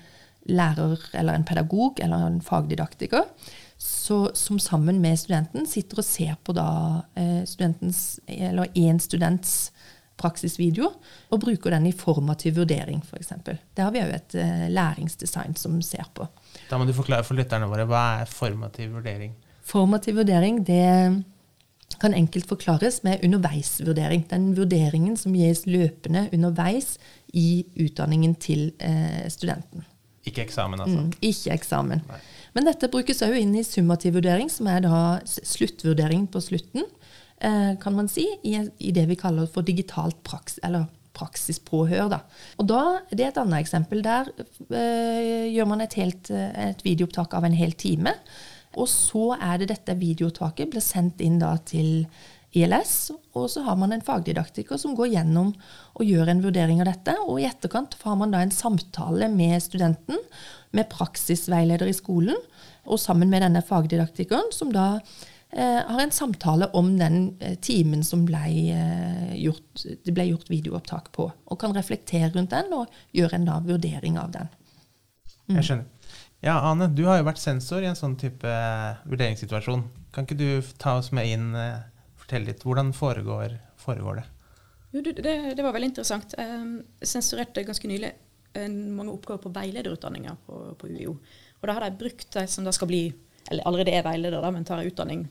lærer 0.46 1.02
eller 1.18 1.34
en 1.34 1.44
pedagog 1.44 1.98
eller 2.00 2.28
en 2.28 2.42
fagdidaktiker 2.44 3.24
så, 3.78 4.30
som 4.34 4.58
sammen 4.58 5.00
med 5.00 5.18
studenten 5.18 5.66
sitter 5.68 6.00
og 6.00 6.06
ser 6.06 6.36
på 6.44 6.54
da 6.56 6.68
eh, 7.18 7.42
studentens, 7.48 8.20
eller 8.26 8.72
én 8.74 9.00
students 9.02 9.72
praksisvideo, 10.16 10.88
og 11.28 11.42
bruker 11.42 11.74
den 11.74 11.90
i 11.90 11.92
formativ 11.92 12.56
vurdering, 12.56 13.02
f.eks. 13.04 13.34
Det 13.44 13.82
har 13.84 13.92
vi 13.92 14.00
òg 14.00 14.14
et 14.16 14.36
eh, 14.40 14.68
læringsdesign 14.72 15.58
som 15.60 15.76
ser 15.84 16.08
på. 16.16 16.24
Da 16.70 16.78
må 16.78 16.86
du 16.86 16.94
forklare 16.96 17.26
for 17.26 17.38
lytterne 17.38 17.68
våre 17.70 17.86
hva 17.88 18.04
er 18.22 18.30
formativ 18.30 18.94
vurdering? 18.96 19.34
Formativ 19.66 20.18
vurdering 20.20 20.62
det 20.66 21.24
kan 22.00 22.14
enkelt 22.14 22.48
forklares 22.48 23.02
med 23.06 23.24
underveisvurdering. 23.24 24.26
Den 24.30 24.50
vurderingen 24.56 25.16
som 25.16 25.34
gis 25.36 25.64
løpende 25.66 26.26
underveis 26.34 26.96
i 27.32 27.64
utdanningen 27.80 28.34
til 28.42 28.72
eh, 28.80 29.28
studenten. 29.32 29.86
Ikke 30.26 30.42
eksamen, 30.42 30.82
altså? 30.82 31.04
Mm, 31.04 31.12
ikke 31.22 31.54
eksamen. 31.54 32.02
Nei. 32.08 32.18
Men 32.56 32.66
dette 32.66 32.90
brukes 32.90 33.22
òg 33.22 33.36
inn 33.38 33.54
i 33.54 33.64
summativ 33.66 34.16
vurdering, 34.16 34.50
som 34.50 34.66
er 34.72 34.82
da 34.84 34.98
sluttvurdering 35.26 36.26
på 36.32 36.42
slutten, 36.42 36.86
eh, 37.38 37.74
kan 37.82 37.94
man 37.94 38.08
si, 38.10 38.26
i, 38.42 38.58
det 38.96 39.06
vi 39.10 39.18
kaller 39.20 39.46
for 39.46 39.66
digitalt 39.66 40.18
praks, 40.26 40.58
eller 40.66 40.88
praksispåhør. 41.16 42.10
Da. 42.12 42.20
Og 42.60 42.68
da, 42.70 42.82
Det 43.10 43.24
er 43.24 43.32
et 43.32 43.40
annet 43.42 43.64
eksempel. 43.64 44.04
Der 44.04 44.28
øh, 44.36 45.46
gjør 45.52 45.72
man 45.72 45.80
et, 45.84 45.96
helt, 45.98 46.30
et 46.30 46.84
videoopptak 46.84 47.34
av 47.34 47.48
en 47.48 47.56
hel 47.56 47.72
time. 47.72 48.14
Og 48.76 48.88
så 48.92 49.32
er 49.40 49.60
det 49.60 49.70
dette 49.72 49.96
videoopptaket 49.96 50.72
blir 50.72 50.84
sendt 50.84 51.22
inn 51.24 51.38
da 51.40 51.54
til 51.64 52.04
ILS, 52.56 53.10
og 53.36 53.48
så 53.52 53.62
har 53.66 53.76
man 53.76 53.92
en 53.92 54.04
fagdidaktiker 54.04 54.78
som 54.80 54.94
går 54.96 55.10
gjennom 55.12 55.52
og 55.96 56.04
gjør 56.06 56.30
en 56.32 56.42
vurdering 56.44 56.80
av 56.80 56.90
dette. 56.90 57.16
Og 57.26 57.40
i 57.40 57.48
etterkant 57.48 57.96
har 58.04 58.16
man 58.20 58.32
da 58.32 58.42
en 58.44 58.54
samtale 58.54 59.28
med 59.32 59.60
studenten 59.64 60.20
med 60.76 60.88
praksisveileder 60.92 61.88
i 61.90 61.96
skolen, 61.96 62.38
og 62.86 63.00
sammen 63.02 63.32
med 63.32 63.42
denne 63.42 63.64
fagdidaktikeren, 63.66 64.52
som 64.54 64.70
da 64.74 64.86
eh, 64.96 65.26
har 65.62 66.02
en 66.02 66.10
samtale 66.12 66.66
om 66.76 66.90
den 66.98 67.36
eh, 67.40 67.54
timen 67.64 68.04
som 68.04 68.26
ble, 68.28 68.44
eh, 68.74 69.34
gjort, 69.40 69.84
det 70.04 70.12
ble 70.12 70.26
gjort 70.28 70.50
videoopptak 70.52 71.08
på, 71.16 71.30
og 71.32 71.60
kan 71.60 71.72
reflektere 71.76 72.28
rundt 72.34 72.52
den 72.52 72.74
og 72.76 72.92
gjøre 73.16 73.38
en 73.38 73.46
da 73.48 73.54
vurdering 73.64 74.18
av 74.20 74.34
den. 74.34 74.50
Mm. 75.46 75.54
Jeg 75.56 75.68
skjønner. 75.68 76.10
Ja, 76.44 76.58
Ane, 76.68 76.90
du 76.92 77.06
har 77.08 77.16
jo 77.18 77.28
vært 77.30 77.40
sensor 77.40 77.80
i 77.80 77.88
en 77.88 77.96
sånn 77.96 78.18
type 78.20 78.50
eh, 78.50 78.98
vurderingssituasjon. 79.08 79.86
Kan 80.12 80.28
ikke 80.28 80.36
du 80.36 80.74
ta 80.76 80.98
oss 81.00 81.08
med 81.16 81.30
inn, 81.32 81.48
eh, 81.56 81.80
fortelle 82.20 82.50
litt, 82.50 82.66
hvordan 82.66 82.92
foregår, 82.96 83.56
foregår 83.80 84.20
det? 84.20 84.26
Jo, 84.92 85.02
det, 85.08 85.16
det, 85.22 85.62
var 85.64 85.72
veldig 85.72 85.88
interessant. 85.88 86.36
Jeg 86.36 87.08
sensurerte 87.16 87.64
ganske 87.66 87.88
nylig 87.88 88.12
mange 88.56 89.12
oppgaver 89.12 89.42
på 89.42 89.50
veilederutdanninga 89.52 90.36
på, 90.46 90.60
på, 90.80 90.88
UiO. 90.88 91.16
Og 91.60 91.66
da 91.68 91.74
har 91.76 91.84
de 91.84 91.98
brukt 92.00 92.30
de 92.32 92.46
som 92.48 92.64
da 92.64 92.72
skal 92.72 92.88
bli, 92.88 93.02
eller 93.50 93.68
allerede 93.68 93.92
er 93.92 94.04
veileder, 94.06 94.40
da, 94.40 94.52
men 94.52 94.64
tar 94.64 94.84
utdanning 94.84 95.26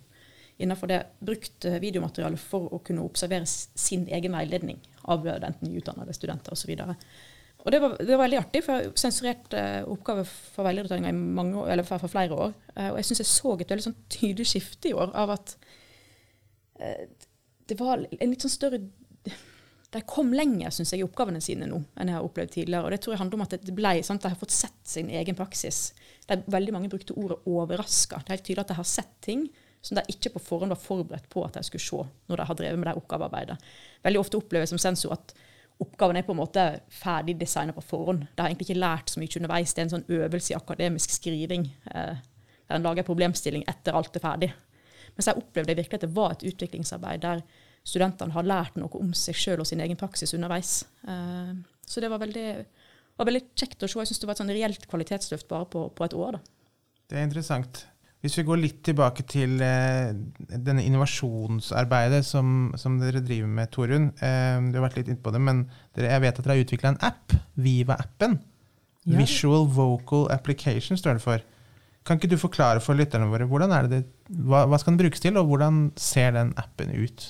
innenfor 0.57 0.87
det, 0.87 1.01
brukt 1.19 1.65
eh, 1.67 1.79
videomateriale 1.83 2.39
for 2.39 2.71
å 2.73 2.81
kunne 2.85 3.03
observere 3.05 3.47
sin 3.47 4.05
egen 4.07 4.35
veiledning 4.37 4.81
av 5.11 5.27
enten 5.27 5.69
nyutdannede 5.69 6.15
studenter 6.15 6.55
osv. 6.55 6.71
Og 7.65 7.71
det 7.73 7.79
var, 7.81 7.95
det 7.97 8.11
var, 8.11 8.23
veldig 8.23 8.39
artig, 8.39 8.61
for 8.63 8.77
jeg 8.77 8.89
har 8.91 8.99
sensurert 9.01 9.55
uh, 9.57 9.81
oppgaver 9.89 10.27
for 10.29 10.67
veilederutdanninga 10.67 11.83
for, 11.87 11.97
for, 12.03 12.11
flere 12.13 12.37
år. 12.37 12.51
Uh, 12.75 12.91
og 12.91 12.99
jeg 12.99 13.07
syns 13.09 13.23
jeg 13.23 13.31
så 13.31 13.55
et 13.55 13.73
veldig 13.73 13.85
sånn 13.87 13.97
tydelig 14.05 14.45
skifte 14.51 14.91
i 14.91 14.93
år 14.93 15.15
av 15.17 15.33
at 15.39 15.57
det 16.75 17.77
var 17.79 18.01
en 18.03 18.27
litt 18.27 18.43
sånn 18.43 18.51
større 18.51 18.81
de 19.95 20.01
kom 20.03 20.33
lenger 20.35 20.73
synes 20.75 20.91
jeg, 20.91 20.99
i 20.99 21.05
oppgavene 21.05 21.39
sine 21.43 21.67
nå 21.69 21.77
enn 21.95 22.09
jeg 22.11 22.17
har 22.17 22.25
opplevd 22.27 22.51
tidligere. 22.57 22.87
Og 22.87 22.91
Det 22.91 22.99
tror 23.03 23.13
jeg 23.13 23.21
handler 23.21 23.39
om 23.39 23.45
at 23.45 23.53
det 23.55 23.75
ble, 23.75 23.93
sant, 24.03 24.23
de 24.23 24.31
har 24.33 24.39
fått 24.39 24.55
sett 24.55 24.81
sin 24.91 25.11
egen 25.21 25.37
praksis. 25.37 25.93
Der 26.27 26.43
veldig 26.51 26.73
mange 26.75 26.89
brukte 26.91 27.15
ordet 27.15 27.39
'overraska'. 27.45 28.19
Det 28.19 28.29
er 28.29 28.35
helt 28.35 28.45
tydelig 28.49 28.65
at 28.65 28.73
de 28.73 28.79
har 28.81 28.89
sett 28.91 29.13
ting 29.21 29.47
som 29.85 29.99
de 29.99 30.03
ikke 30.09 30.31
på 30.33 30.41
forhånd 30.41 30.73
var 30.73 30.81
forberedt 30.81 31.27
på 31.29 31.43
at 31.45 31.59
de 31.59 31.65
skulle 31.65 31.83
se 31.83 32.29
når 32.29 32.41
de 32.41 32.47
har 32.49 32.57
drevet 32.57 32.81
med 32.81 32.89
det 32.89 32.95
oppgavearbeidet. 32.97 33.57
Veldig 34.05 34.21
ofte 34.21 34.39
opplever 34.39 34.65
jeg 34.65 34.73
som 34.73 34.81
sensor 34.81 35.13
at 35.13 35.35
oppgaven 35.83 36.17
er 36.17 36.25
på 36.25 36.33
en 36.33 36.39
måte 36.39 36.63
ferdig 36.93 37.35
designa 37.37 37.75
på 37.75 37.83
forhånd. 37.83 38.23
De 38.31 38.41
har 38.41 38.49
egentlig 38.49 38.69
ikke 38.69 38.81
lært 38.81 39.11
så 39.11 39.21
mye 39.21 39.41
underveis. 39.41 39.73
Det 39.75 39.83
er 39.83 39.87
en 39.89 39.93
sånn 39.97 40.07
øvelse 40.17 40.53
i 40.53 40.57
akademisk 40.57 41.13
skriving 41.17 41.67
eh, 41.91 42.23
der 42.65 42.79
en 42.79 42.85
lager 42.85 43.05
problemstilling 43.05 43.65
etter 43.69 43.97
alt 43.97 44.15
er 44.17 44.23
ferdig. 44.23 44.51
Mens 45.15 45.29
jeg 45.29 45.39
opplevde 45.39 45.77
virkelig 45.77 45.99
at 45.99 46.07
det 46.07 46.15
var 46.15 46.33
et 46.33 46.45
utviklingsarbeid 46.49 47.23
der 47.23 47.43
studentene 47.85 48.33
har 48.33 48.47
lært 48.47 48.79
noe 48.79 48.89
om 48.97 49.13
seg 49.15 49.37
sjøl 49.37 49.61
og 49.61 49.69
sin 49.69 49.83
egen 49.83 49.99
praksis 49.99 50.33
underveis. 50.37 50.79
Eh, 51.07 51.53
så 51.85 52.01
det 52.01 52.09
var 52.09 52.23
veldig, 52.23 52.47
var 53.19 53.29
veldig, 53.29 53.43
kjekt 53.53 53.85
å 53.85 53.89
se. 53.89 53.99
Jeg 54.01 54.11
syns 54.11 54.23
det 54.23 54.29
var 54.29 54.37
et 54.37 54.41
sånn 54.41 54.55
reelt 54.55 54.87
kvalitetsløft 54.89 55.51
bare 55.51 55.69
på, 55.69 55.87
på, 55.93 56.07
et 56.07 56.17
år. 56.17 56.39
Da. 56.39 56.73
Det 57.11 57.19
er 57.19 57.27
interessant. 57.27 57.85
Hvis 58.25 58.39
vi 58.39 58.45
går 58.47 58.57
litt 58.57 58.79
tilbake 58.87 59.21
til 59.29 59.59
eh, 59.61 60.15
denne 60.49 60.81
innovasjonsarbeidet 60.81 62.23
som, 62.25 62.71
som, 62.73 62.95
dere 62.97 63.21
driver 63.21 63.51
med, 63.59 63.69
Torunn. 63.69 64.07
Eh, 64.17 64.57
du 64.71 64.79
har 64.79 64.87
vært 64.87 64.97
litt 64.97 65.11
inne 65.11 65.21
på 65.21 65.33
det, 65.35 65.41
men 65.45 65.59
dere, 65.93 66.09
jeg 66.15 66.23
vet 66.23 66.39
at 66.39 66.41
dere 66.41 66.55
har 66.55 66.63
utvikla 66.65 66.93
en 66.95 67.03
app, 67.05 67.35
Viva-appen. 67.61 68.39
Ja. 69.05 69.19
Visual 69.19 69.69
Vocal 69.69 70.25
Application 70.33 70.97
står 70.97 71.19
det 71.19 71.25
for. 71.27 71.45
Kan 72.05 72.17
ikke 72.17 72.31
du 72.33 72.37
forklare 72.41 72.81
for 72.81 72.97
lytterne 72.97 73.29
våre 73.29 73.45
det, 73.89 74.03
hva, 74.29 74.65
hva 74.65 74.81
skal 74.81 74.95
den 74.95 75.03
brukes 75.03 75.21
til, 75.21 75.37
og 75.37 75.45
hvordan 75.49 75.91
ser 75.97 76.33
den 76.33 76.53
appen 76.57 76.97
ut? 76.97 77.29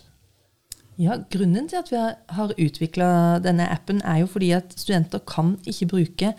Ja, 0.96 1.18
Grunnen 1.32 1.68
til 1.68 1.82
at 1.82 1.92
vi 1.92 2.00
har 2.38 2.56
utvikla 2.56 3.10
denne 3.44 3.68
appen, 3.68 4.00
er 4.08 4.24
jo 4.24 4.32
fordi 4.32 4.54
at 4.56 4.72
studenter 4.80 5.20
kan 5.28 5.58
ikke 5.68 5.92
bruke 5.92 6.32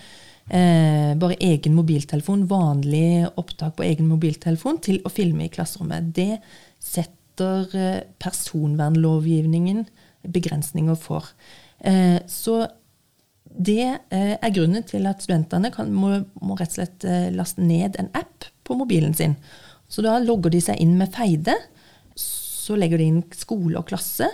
eh, 0.48 1.12
bare 1.18 1.38
egen 1.42 1.76
mobiltelefon, 1.76 2.46
vanlig 2.50 3.26
opptak 3.36 3.76
på 3.78 3.86
egen 3.86 4.08
mobiltelefon, 4.10 4.80
til 4.84 5.00
å 5.04 5.12
filme 5.12 5.46
i 5.46 5.52
klasserommet. 5.52 6.12
Det 6.16 6.38
setter 6.82 7.76
eh, 7.76 8.02
personvernlovgivningen 8.22 9.86
begrensninger 10.32 10.98
for. 10.98 11.28
Eh, 11.78 12.18
så 12.26 12.64
det 13.56 13.86
eh, 14.12 14.34
er 14.36 14.54
grunnen 14.54 14.84
til 14.86 15.06
at 15.08 15.22
studentene 15.24 15.70
kan, 15.72 15.92
må, 15.94 16.18
må, 16.42 16.56
rett 16.58 16.74
og 16.74 16.80
slett 16.80 17.06
eh, 17.08 17.28
laste 17.34 17.64
ned 17.64 17.96
en 18.00 18.10
app 18.16 18.48
på 18.66 18.76
mobilen 18.76 19.14
sin. 19.16 19.36
Så 19.88 20.02
da 20.04 20.18
logger 20.20 20.52
de 20.52 20.60
seg 20.64 20.80
inn 20.82 20.96
med 20.98 21.14
Feide. 21.14 21.54
Så 22.18 22.76
legger 22.76 23.00
de 23.00 23.06
inn 23.12 23.22
skole 23.36 23.78
og 23.78 23.86
klasse. 23.88 24.28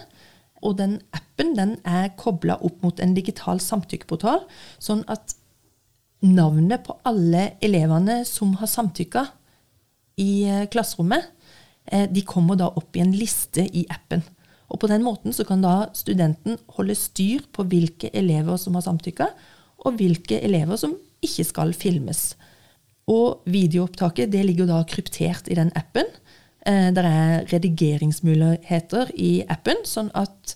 Og 0.63 0.79
den 0.79 0.97
appen 1.15 1.53
den 1.59 1.77
er 1.89 2.13
kobla 2.19 2.57
opp 2.65 2.83
mot 2.85 3.01
en 3.03 3.15
digital 3.17 3.61
samtykkeportal, 3.61 4.45
sånn 4.83 5.03
at 5.11 5.35
navnet 6.23 6.85
på 6.87 6.97
alle 7.09 7.53
elevene 7.63 8.23
som 8.29 8.55
har 8.61 8.71
samtykka 8.71 9.27
i 10.23 10.45
eh, 10.47 10.67
klasserommet, 10.71 11.31
eh, 11.87 12.07
de 12.11 12.23
kommer 12.27 12.59
da 12.59 12.71
opp 12.71 12.97
i 12.97 13.03
en 13.05 13.15
liste 13.17 13.65
i 13.65 13.85
appen. 13.91 14.23
Og 14.73 14.81
På 14.81 14.89
den 14.89 15.05
måten 15.05 15.35
så 15.37 15.45
kan 15.45 15.61
da 15.65 15.91
studenten 15.93 16.57
holde 16.77 16.97
styr 16.97 17.45
på 17.53 17.67
hvilke 17.69 18.09
elever 18.17 18.57
som 18.57 18.79
har 18.79 18.87
samtykka, 18.87 19.29
og 19.83 19.99
hvilke 19.99 20.39
elever 20.41 20.79
som 20.81 20.95
ikke 21.23 21.45
skal 21.45 21.75
filmes. 21.77 22.33
Og 23.11 23.43
videoopptaket 23.51 24.31
det 24.33 24.45
ligger 24.47 24.71
da 24.71 24.83
kryptert 24.89 25.51
i 25.51 25.59
den 25.59 25.73
appen. 25.77 26.07
Eh, 26.67 26.89
det 26.95 27.03
er 27.03 27.49
redigeringsmuligheter 27.51 29.11
i 29.19 29.43
appen, 29.51 29.83
sånn 29.85 30.13
at 30.15 30.55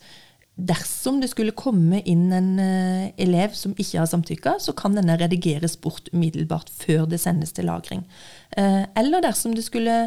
dersom 0.56 1.20
det 1.20 1.28
skulle 1.32 1.54
komme 1.56 2.00
inn 2.08 2.30
en 2.32 2.50
eh, 2.62 3.10
elev 3.20 3.54
som 3.58 3.74
ikke 3.76 4.00
har 4.00 4.08
samtykka, 4.10 4.56
så 4.62 4.72
kan 4.76 4.96
denne 4.96 5.18
redigeres 5.20 5.76
bort 5.80 6.08
umiddelbart 6.14 6.72
før 6.72 7.04
det 7.10 7.20
sendes 7.20 7.52
til 7.56 7.68
lagring. 7.68 8.06
Eh, 8.56 8.84
eller 8.96 9.24
dersom 9.24 9.56
det 9.56 9.66
skulle 9.66 10.06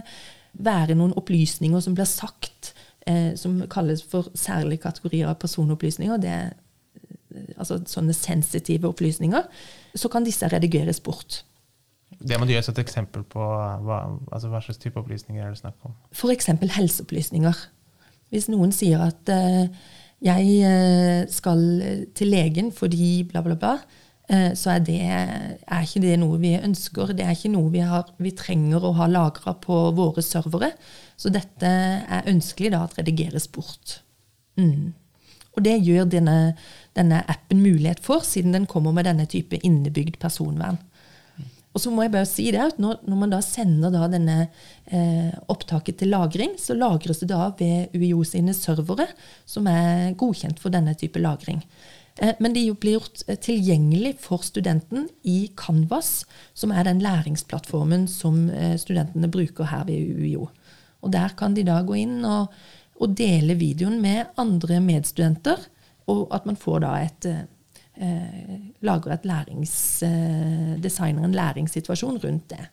være 0.58 0.98
noen 0.98 1.14
opplysninger 1.18 1.82
som 1.86 1.98
blir 1.98 2.10
sagt, 2.10 2.74
som 3.40 3.56
kalles 3.72 4.04
for 4.06 4.28
særlige 4.38 4.84
kategorier 4.84 5.30
av 5.32 5.38
personopplysninger. 5.42 6.20
Det 6.22 6.34
altså 7.58 7.80
sånne 7.90 8.16
sensitive 8.16 8.90
opplysninger, 8.90 9.46
så 9.98 10.12
kan 10.12 10.26
disse 10.26 10.48
redigeres 10.52 11.02
bort. 11.04 11.44
Det 12.20 12.40
må 12.40 12.48
du 12.48 12.54
som 12.58 12.74
et 12.74 12.82
eksempel 12.82 13.24
på 13.30 13.40
hva, 13.40 14.00
altså 14.34 14.50
hva 14.52 14.62
slags 14.66 14.82
type 14.82 15.00
opplysninger 15.00 15.44
er 15.44 15.54
det 15.54 15.62
snakk 15.62 15.78
om? 15.88 15.94
F.eks. 16.12 16.50
helseopplysninger. 16.76 17.62
Hvis 18.34 18.50
noen 18.52 18.74
sier 18.76 19.02
at 19.06 19.30
eh, 19.34 19.70
jeg 20.26 20.60
eh, 20.68 21.24
skal 21.32 21.62
til 22.16 22.32
legen 22.34 22.74
fordi 22.76 23.24
bla, 23.30 23.44
bla, 23.46 23.56
bla, 23.60 23.74
eh, 24.28 24.52
så 24.58 24.76
er, 24.76 24.84
det, 24.84 25.00
er 25.08 25.86
ikke 25.86 26.04
det 26.04 26.18
noe 26.20 26.40
vi 26.42 26.56
ønsker. 26.60 27.14
Det 27.16 27.26
er 27.26 27.36
ikke 27.36 27.54
noe 27.54 27.72
vi, 27.74 27.84
har, 27.88 28.10
vi 28.20 28.34
trenger 28.36 28.84
å 28.84 28.96
ha 29.00 29.08
lagra 29.12 29.56
på 29.64 29.82
våre 29.98 30.24
servere. 30.26 30.74
Så 31.20 31.32
dette 31.32 31.70
er 31.70 32.30
ønskelig 32.32 32.74
da 32.76 32.84
at 32.88 33.00
redigeres 33.00 33.48
bort. 33.52 34.02
Mm. 34.60 34.92
Og 35.56 35.64
det 35.66 35.80
gjør 35.84 36.08
denne, 36.12 36.38
denne, 36.96 37.24
appen 37.32 37.64
mulighet 37.64 38.04
for, 38.04 38.24
siden 38.24 38.54
den 38.56 38.68
kommer 38.70 38.94
med 38.96 39.08
denne 39.08 39.26
type 39.30 39.60
innebygd 39.64 40.20
personvern. 40.22 40.80
Og 41.80 41.84
så 41.86 41.94
må 41.96 42.04
jeg 42.04 42.12
bare 42.12 42.28
si 42.28 42.50
det 42.52 42.60
at 42.60 42.82
når, 42.82 42.98
når 43.08 43.20
man 43.22 43.32
da 43.32 43.38
sender 43.46 43.94
da 43.94 44.10
denne 44.12 44.39
eh, 44.92 45.30
opptaket 45.48 46.02
til 46.02 46.12
lagring, 46.12 46.58
så 46.60 46.76
lagres 46.76 47.24
det 47.24 47.30
da 47.32 47.46
ved 47.56 47.96
UiO 47.96 48.26
sine 48.28 48.52
servere, 48.58 49.08
som 49.48 49.70
er 49.72 50.12
godkjent 50.20 50.60
for 50.60 50.76
denne 50.76 50.92
type 51.00 51.22
lagring. 51.24 51.62
Eh, 52.20 52.36
men 52.44 52.58
de 52.58 52.65
blir 52.76 52.98
gjort 52.98 53.24
eh, 53.30 53.39
tilgjengelig 53.39 54.18
for 54.26 54.44
studenten 54.44 55.08
i 55.24 55.54
Canvas, 55.56 56.26
som 56.52 56.76
er 56.76 56.89
den 56.89 57.00
læringsplattformen 57.06 58.10
som 58.12 58.50
eh, 58.52 58.76
studentene 58.82 59.32
bruker 59.32 59.72
her 59.72 59.88
ved 59.88 60.20
UiO. 60.20 60.50
Og 61.00 61.15
der 61.15 61.32
kan 61.39 61.56
de 61.56 61.63
da 61.63 61.80
gå 61.88 61.96
inn 62.02 62.20
og 62.28 62.52
og 63.00 63.15
dele 63.15 63.56
videoen 63.60 64.00
med 64.04 64.34
andre 64.39 64.82
medstudenter, 64.84 65.62
og 66.10 66.28
at 66.36 66.46
man 66.50 66.60
får 66.60 66.84
da 66.84 66.92
et 67.04 67.28
eh, 67.30 67.46
lager 68.00 69.12
et 69.12 69.26
lærings, 69.28 70.04
eh, 70.04 71.08
en 71.08 71.36
læringssituasjon 71.36 72.20
rundt 72.24 72.50
det. 72.50 72.66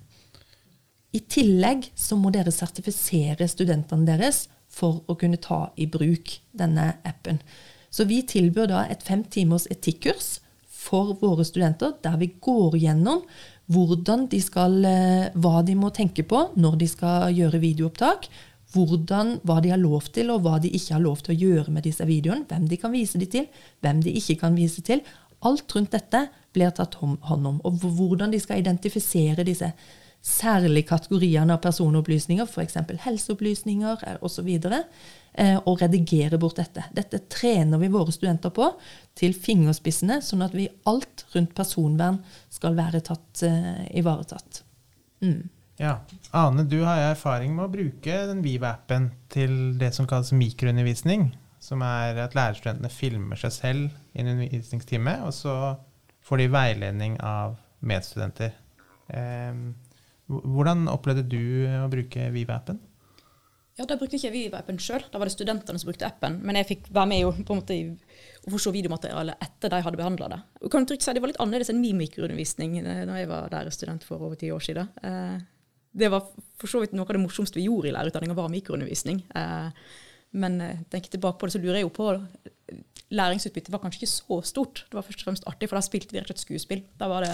I 1.12 1.20
tillegg 1.20 1.90
så 1.94 2.16
må 2.16 2.30
dere 2.30 2.52
sertifisere 2.52 3.48
studentene 3.48 4.06
deres 4.06 4.48
for 4.68 5.02
å 5.08 5.16
kunne 5.18 5.40
ta 5.40 5.70
i 5.76 5.86
bruk 5.86 6.38
denne 6.52 6.96
appen. 7.04 7.40
Så 7.90 8.04
vi 8.04 8.22
tilbyr 8.22 8.68
da 8.68 8.86
et 8.90 9.02
fem 9.02 9.24
timers 9.24 9.66
etikkurs 9.70 10.40
for 10.68 11.14
våre 11.20 11.44
studenter, 11.44 11.94
der 12.02 12.18
vi 12.20 12.34
går 12.40 12.76
gjennom 12.78 13.22
hvordan 13.72 14.28
de 14.30 14.40
skal, 14.40 14.84
eh, 14.84 15.30
hva 15.34 15.64
de 15.64 15.74
må 15.74 15.90
tenke 15.90 16.22
på 16.22 16.50
når 16.56 16.78
de 16.78 16.86
skal 16.86 17.32
gjøre 17.34 17.62
videoopptak, 17.62 18.28
hvordan, 18.76 19.36
hva 19.48 19.58
de 19.64 19.72
har 19.72 19.80
lov 19.80 20.10
til, 20.14 20.30
og 20.34 20.44
hva 20.44 20.60
de 20.62 20.70
ikke 20.76 20.94
har 20.94 21.04
lov 21.04 21.22
til 21.24 21.34
å 21.34 21.40
gjøre 21.40 21.74
med 21.74 21.86
disse 21.88 22.06
videoene. 22.06 22.46
Hvem 22.48 22.68
de 22.70 22.78
kan 22.80 22.94
vise 22.94 23.20
de 23.20 23.28
til, 23.32 23.46
hvem 23.84 24.02
de 24.04 24.14
ikke 24.20 24.38
kan 24.44 24.56
vise 24.58 24.84
til. 24.86 25.02
Alt 25.46 25.72
rundt 25.76 25.94
dette 25.96 26.26
blir 26.54 26.72
tatt 26.74 26.96
hånd 27.00 27.50
om. 27.52 27.60
Og 27.68 27.84
hvordan 27.84 28.32
de 28.32 28.40
skal 28.42 28.62
identifisere 28.62 29.44
disse 29.46 29.72
særlige 30.26 30.88
kategoriene 30.88 31.54
av 31.54 31.62
personopplysninger, 31.62 32.48
f.eks. 32.48 32.80
helseopplysninger 33.04 34.06
osv., 34.26 34.48
og, 34.66 34.78
og 35.68 35.82
redigere 35.82 36.40
bort 36.40 36.58
dette. 36.58 36.86
Dette 36.96 37.20
trener 37.30 37.78
vi 37.78 37.92
våre 37.92 38.14
studenter 38.14 38.50
på 38.56 38.70
til 39.18 39.36
fingerspissene, 39.36 40.18
sånn 40.24 40.46
at 40.46 40.56
vi 40.56 40.66
alt 40.88 41.26
rundt 41.34 41.52
personvern 41.54 42.18
skal 42.52 42.74
være 42.78 43.04
tatt, 43.06 43.44
uh, 43.44 43.84
ivaretatt. 43.94 44.62
Mm. 45.22 45.44
Ja. 45.76 45.98
Ane, 46.32 46.64
du 46.64 46.78
har 46.86 47.10
erfaring 47.10 47.52
med 47.56 47.66
å 47.66 47.72
bruke 47.72 48.20
den 48.30 48.40
Viva-appen 48.44 49.10
til 49.32 49.76
det 49.80 49.92
som 49.96 50.08
kalles 50.08 50.32
mikroundervisning. 50.32 51.30
Som 51.60 51.82
er 51.84 52.16
at 52.22 52.36
lærerstudentene 52.36 52.92
filmer 52.92 53.38
seg 53.40 53.52
selv 53.52 53.96
i 54.14 54.22
en 54.22 54.30
undervisningstime, 54.36 55.18
og 55.26 55.34
så 55.34 55.54
får 56.26 56.42
de 56.42 56.52
veiledning 56.52 57.16
av 57.24 57.56
medstudenter. 57.86 58.54
Ehm, 59.12 59.74
hvordan 60.26 60.86
opplevde 60.90 61.26
du 61.28 61.66
å 61.82 61.88
bruke 61.92 62.30
Viva-appen? 62.34 62.78
Ja, 63.76 63.84
Da 63.84 63.98
brukte 64.00 64.16
ikke 64.16 64.32
Viva-appen 64.32 64.78
sjøl, 64.80 65.04
da 65.12 65.20
var 65.20 65.28
det 65.28 65.34
studentene 65.34 65.78
som 65.78 65.90
brukte 65.90 66.06
appen. 66.08 66.38
Men 66.40 66.56
jeg 66.56 66.70
fikk 66.70 66.86
være 66.88 67.10
med 67.10 67.42
på 67.44 67.52
en 67.52 67.60
måte 67.60 67.76
å 68.46 68.52
få 68.54 68.60
se 68.62 68.72
videomaterialet 68.72 69.42
etter 69.44 69.74
de 69.74 69.82
hadde 69.84 70.00
behandla 70.00 70.30
det. 70.32 70.38
Og 70.62 70.72
kan 70.72 70.86
trygt 70.88 71.04
si 71.04 71.12
Det 71.12 71.20
var 71.20 71.28
litt 71.34 71.42
annerledes 71.42 71.68
enn 71.74 71.82
min 71.82 72.00
mikroundervisning 72.00 72.78
eh, 72.80 73.04
da 73.04 73.18
jeg 73.20 73.28
var 73.28 73.52
der 73.52 73.68
student 73.74 74.06
for 74.06 74.22
over 74.22 74.40
ti 74.40 74.48
år 74.54 74.64
siden. 74.64 74.88
Det 75.96 76.10
var 76.12 76.26
for 76.60 76.70
så 76.70 76.82
vidt 76.82 76.92
noe 76.96 77.06
av 77.08 77.16
det 77.16 77.22
morsomste 77.22 77.60
vi 77.60 77.68
gjorde 77.68 77.88
i 77.90 77.94
lærerutdanninga, 77.96 78.36
var 78.36 78.52
mikroundervisning. 78.52 79.22
Eh, 79.36 79.86
men 80.36 80.60
eh, 80.60 80.84
tenker 80.92 81.14
tilbake 81.14 81.40
på 81.40 81.48
det, 81.48 81.56
så 81.56 81.62
lurer 81.62 81.80
jeg 81.80 81.88
jo 81.88 81.94
på 81.96 82.10
Læringsutbyttet 83.14 83.70
var 83.70 83.78
kanskje 83.84 84.02
ikke 84.02 84.10
så 84.10 84.40
stort. 84.42 84.84
Det 84.90 84.98
var 84.98 85.04
først 85.06 85.20
og 85.22 85.28
fremst 85.28 85.44
artig, 85.46 85.68
for 85.70 85.78
da 85.78 85.86
spilte 85.86 86.10
vi 86.10 86.18
rett 86.18 86.26
og 86.26 86.34
slett 86.34 86.42
skuespill. 86.42 86.80
Da, 86.98 87.06
det, 87.22 87.28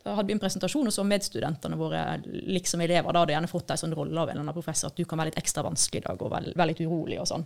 da, 0.00 0.14
hadde 0.16 0.30
vi 0.30 0.36
en 0.36 0.40
presentasjon, 0.40 0.88
og 0.88 0.94
så 0.94 1.04
medstudentene 1.04 1.76
våre, 1.76 2.04
liksom 2.24 2.80
elever, 2.80 3.12
da 3.12 3.22
hadde 3.22 3.34
gjerne 3.34 3.50
fått 3.50 3.74
en 3.74 3.82
sånn 3.82 3.96
rolle 3.98 4.16
av 4.16 4.30
en 4.30 4.38
eller 4.38 4.46
annen 4.46 4.56
professor 4.56 4.88
at 4.88 4.96
du 4.96 5.04
kan 5.04 5.20
være 5.20 5.34
litt 5.34 5.42
ekstra 5.42 5.66
vanskelig 5.66 6.00
i 6.00 6.06
dag 6.06 6.24
og 6.24 6.32
være, 6.32 6.54
være 6.56 6.72
litt 6.72 6.80
urolig 6.86 7.20
og 7.20 7.28
sånn. 7.28 7.44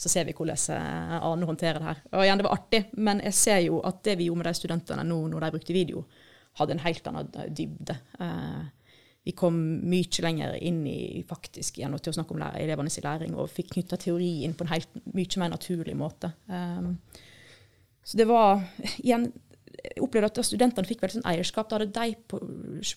Så 0.00 0.12
ser 0.12 0.24
vi 0.28 0.36
hvordan 0.38 0.78
eh, 0.78 1.18
Arne 1.18 1.50
håndterer 1.50 1.82
det 1.82 1.90
her. 1.90 2.00
Og 2.14 2.24
igjen, 2.24 2.40
det 2.40 2.48
var 2.48 2.56
artig, 2.56 2.82
men 2.96 3.20
jeg 3.28 3.38
ser 3.42 3.60
jo 3.66 3.82
at 3.84 4.00
det 4.08 4.16
vi 4.16 4.30
gjorde 4.30 4.40
med 4.40 4.48
de 4.48 4.56
studentene 4.62 5.04
nå 5.04 5.20
når 5.34 5.44
de 5.44 5.52
brukte 5.58 5.76
video, 5.76 6.06
hadde 6.56 6.78
en 6.78 6.84
helt 6.86 7.12
annen 7.12 7.52
dybde. 7.52 8.00
Eh, 8.24 8.64
vi 9.26 9.32
kom 9.34 9.56
mye 9.90 10.22
lenger 10.22 10.54
inn 10.62 10.84
i 10.86 11.22
faktisk 11.26 11.80
igjen 11.80 11.96
til 11.98 12.12
å 12.12 12.16
snakke 12.20 12.36
om 12.36 12.44
elevenes 12.46 13.00
læring, 13.02 13.34
og 13.34 13.50
fikk 13.50 13.72
knytta 13.74 13.98
teori 13.98 14.44
inn 14.46 14.54
på 14.54 14.62
en 14.62 14.70
helt 14.70 15.00
mye 15.16 15.40
mer 15.42 15.50
naturlig 15.50 15.96
måte. 15.98 16.30
Um, 16.46 16.92
så 18.06 18.20
det 18.20 18.28
var 18.30 18.62
igjen 19.02 19.32
jeg 19.76 20.02
opplevde 20.02 20.30
at 20.30 20.46
Studentene 20.46 20.88
fikk 20.88 21.02
veldig 21.02 21.18
sånn 21.18 21.28
eierskap. 21.28 21.68
Da 21.68 21.76
hadde 21.76 21.90
de 21.92 22.14
på 22.30 22.38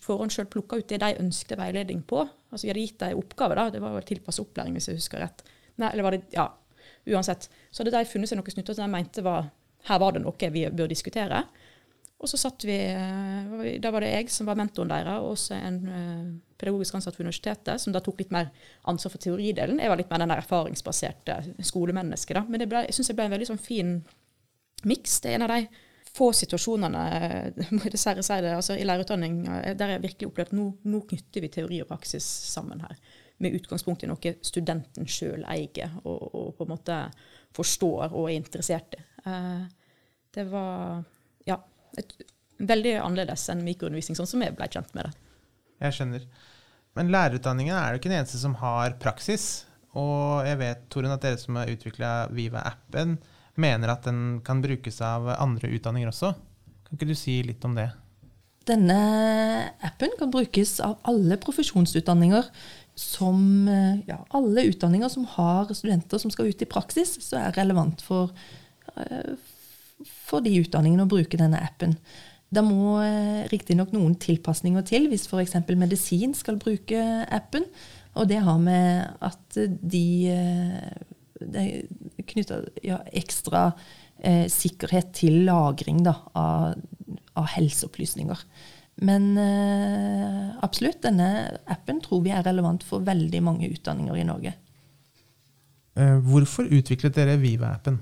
forhånd 0.05 0.33
sjøl 0.33 0.47
plukka 0.49 0.79
ut 0.79 0.87
det 0.89 1.01
de 1.01 1.09
ønsket 1.21 1.59
veiledning 1.59 2.01
på. 2.07 2.23
Altså 2.49 2.65
Vi 2.65 2.71
hadde 2.71 2.85
gitt 2.85 3.01
dem 3.01 3.19
oppgave, 3.19 3.57
da. 3.57 3.65
det 3.73 3.81
var 3.83 3.97
vel 3.97 4.05
tilpasset 4.07 4.45
opplæring, 4.45 4.77
hvis 4.77 4.89
jeg 4.89 5.01
husker 5.01 5.21
rett. 5.21 5.43
Nei, 5.81 5.91
eller 5.91 6.07
var 6.07 6.15
det, 6.15 6.23
ja, 6.33 6.47
Uansett. 7.09 7.49
Så 7.69 7.83
hadde 7.83 7.93
de 7.97 8.09
funnet 8.09 8.29
seg 8.31 8.39
noe 8.39 8.53
snutt 8.53 8.71
som 8.71 8.85
de 8.85 8.93
mente 8.93 9.25
var 9.25 9.49
her 9.87 9.99
var 10.01 10.15
det 10.15 10.23
noe 10.23 10.51
vi 10.53 10.65
bør 10.69 10.89
diskutere. 10.91 11.43
Og 12.19 12.27
så 12.27 12.37
satt 12.39 12.65
vi 12.67 12.75
eh, 12.75 13.79
Da 13.79 13.91
var 13.95 14.03
det 14.03 14.11
jeg 14.11 14.31
som 14.33 14.49
var 14.49 14.59
mentoren 14.59 14.91
deres, 14.91 15.21
og 15.21 15.33
også 15.37 15.55
en 15.55 15.77
eh, 15.87 16.23
pedagogisk 16.59 16.97
ansatt 16.97 17.15
for 17.15 17.23
universitetet, 17.23 17.79
som 17.79 17.95
da 17.95 18.01
tok 18.03 18.19
litt 18.19 18.33
mer 18.35 18.49
ansvar 18.91 19.13
for 19.13 19.23
teoridelen. 19.23 19.79
Jeg 19.79 19.91
var 19.91 19.99
litt 19.99 20.09
mer 20.11 20.25
den 20.25 20.33
der 20.33 20.41
erfaringsbaserte 20.43 21.37
skolemennesket. 21.63 22.35
da. 22.35 22.43
Men 22.49 22.65
ble, 22.67 22.83
jeg 22.89 22.97
syns 22.97 23.11
det 23.11 23.15
ble 23.19 23.29
en 23.29 23.35
veldig 23.37 23.47
sånn 23.53 23.61
fin 23.63 23.93
miks. 24.89 25.21
Det 25.23 25.31
er 25.31 25.39
en 25.39 25.47
av 25.47 25.53
de 25.55 25.85
få 26.09 26.31
situasjonene 26.35 27.05
må 27.75 27.81
jeg 27.85 27.95
dessverre 27.95 28.25
si 28.25 28.41
det, 28.43 28.51
altså 28.57 28.75
i 28.75 28.83
lærerutdanning 28.87 29.39
eh, 29.47 29.71
der 29.79 29.95
jeg 29.95 30.05
virkelig 30.09 30.31
opplevde 30.33 30.51
at 30.51 30.59
nå, 30.59 30.67
nå 30.91 31.03
knytter 31.07 31.45
vi 31.45 31.53
teori 31.55 31.81
og 31.85 31.91
praksis 31.93 32.27
sammen 32.51 32.83
her. 32.83 32.99
Med 33.39 33.55
utgangspunkt 33.55 34.03
i 34.03 34.11
noe 34.11 34.35
studenten 34.43 35.07
sjøl 35.07 35.47
eier 35.47 35.95
og, 36.03 36.23
og, 36.35 36.47
på 36.57 36.65
en 36.65 36.73
måte 36.75 37.01
forstår 37.55 38.11
og 38.11 38.25
er 38.25 38.35
interessert 38.35 38.99
i. 38.99 39.05
Det 40.35 40.43
var 40.51 41.05
Ja 41.47 41.55
et, 42.01 42.13
veldig 42.59 42.97
annerledes 42.99 43.45
enn 43.53 43.63
mikroundervisning, 43.63 44.17
sånn 44.19 44.27
som 44.27 44.43
jeg 44.43 44.55
ble 44.57 44.67
kjent 44.71 44.91
med 44.97 45.07
det. 45.07 45.13
Jeg 45.85 45.95
skjønner. 45.95 46.25
Men 46.99 47.11
lærerutdanningen 47.13 47.75
er 47.77 47.93
jo 47.93 48.01
ikke 48.01 48.11
den 48.11 48.19
eneste 48.19 48.41
som 48.41 48.57
har 48.59 48.97
praksis. 48.99 49.47
Og 49.97 50.45
jeg 50.45 50.59
vet, 50.59 50.81
Torunn, 50.91 51.13
at 51.15 51.23
dere 51.23 51.39
som 51.39 51.57
har 51.57 51.71
utvikla 51.71 52.11
Viva-appen, 52.35 53.15
mener 53.59 53.93
at 53.93 54.05
den 54.07 54.41
kan 54.45 54.61
brukes 54.63 54.99
av 55.05 55.29
andre 55.37 55.71
utdanninger 55.75 56.11
også. 56.11 56.33
Kan 56.87 56.99
ikke 56.99 57.09
du 57.09 57.17
si 57.17 57.39
litt 57.45 57.63
om 57.67 57.77
det? 57.77 57.87
Denne 58.69 58.99
appen 59.85 60.13
kan 60.19 60.31
brukes 60.33 60.75
av 60.83 60.99
alle 61.09 61.39
profesjonsutdanninger 61.41 62.51
som 62.99 63.39
ja, 64.05 64.19
alle 64.35 64.67
utdanninger 64.69 65.09
som 65.09 65.25
har 65.37 65.71
studenter 65.71 66.21
som 66.21 66.31
skal 66.33 66.51
ut 66.51 66.61
i 66.61 66.67
praksis, 66.69 67.15
så 67.23 67.39
er 67.39 67.55
relevant 67.55 68.03
for, 68.03 68.33
eh, 68.95 69.37
for 70.07 70.45
de 70.45 70.53
utdanningene 70.61 71.05
å 71.05 71.11
bruke 71.11 71.39
denne 71.39 71.61
appen. 71.63 71.97
Det 72.49 72.63
må 72.65 72.97
eh, 73.03 73.45
riktignok 73.51 73.93
noen 73.93 74.15
tilpasninger 74.17 74.85
til 74.87 75.09
hvis 75.11 75.27
f.eks. 75.29 75.57
medisin 75.77 76.33
skal 76.37 76.57
bruke 76.61 77.03
appen. 77.29 77.67
Og 78.17 78.29
det 78.31 78.41
har 78.43 78.57
med 78.59 79.05
at 79.21 79.59
de 79.59 80.07
Det 81.39 81.61
er 81.61 82.25
knytter 82.29 82.67
ja, 82.83 82.99
ekstra 83.15 83.69
eh, 84.17 84.47
sikkerhet 84.51 85.13
til 85.17 85.43
lagring 85.47 86.01
da, 86.05 86.15
av, 86.37 86.79
av, 87.33 87.47
helseopplysninger. 87.55 88.43
Men 89.07 89.29
eh, 89.39 90.49
absolutt, 90.65 91.01
denne 91.05 91.29
appen 91.71 92.01
tror 92.03 92.23
vi 92.25 92.33
er 92.35 92.43
relevant 92.47 92.83
for 92.87 93.05
veldig 93.07 93.43
mange 93.45 93.69
utdanninger 93.71 94.19
i 94.19 94.27
Norge. 94.27 94.55
Eh, 95.99 96.17
hvorfor 96.27 96.67
utviklet 96.67 97.15
dere 97.15 97.39
Viva-appen? 97.39 98.01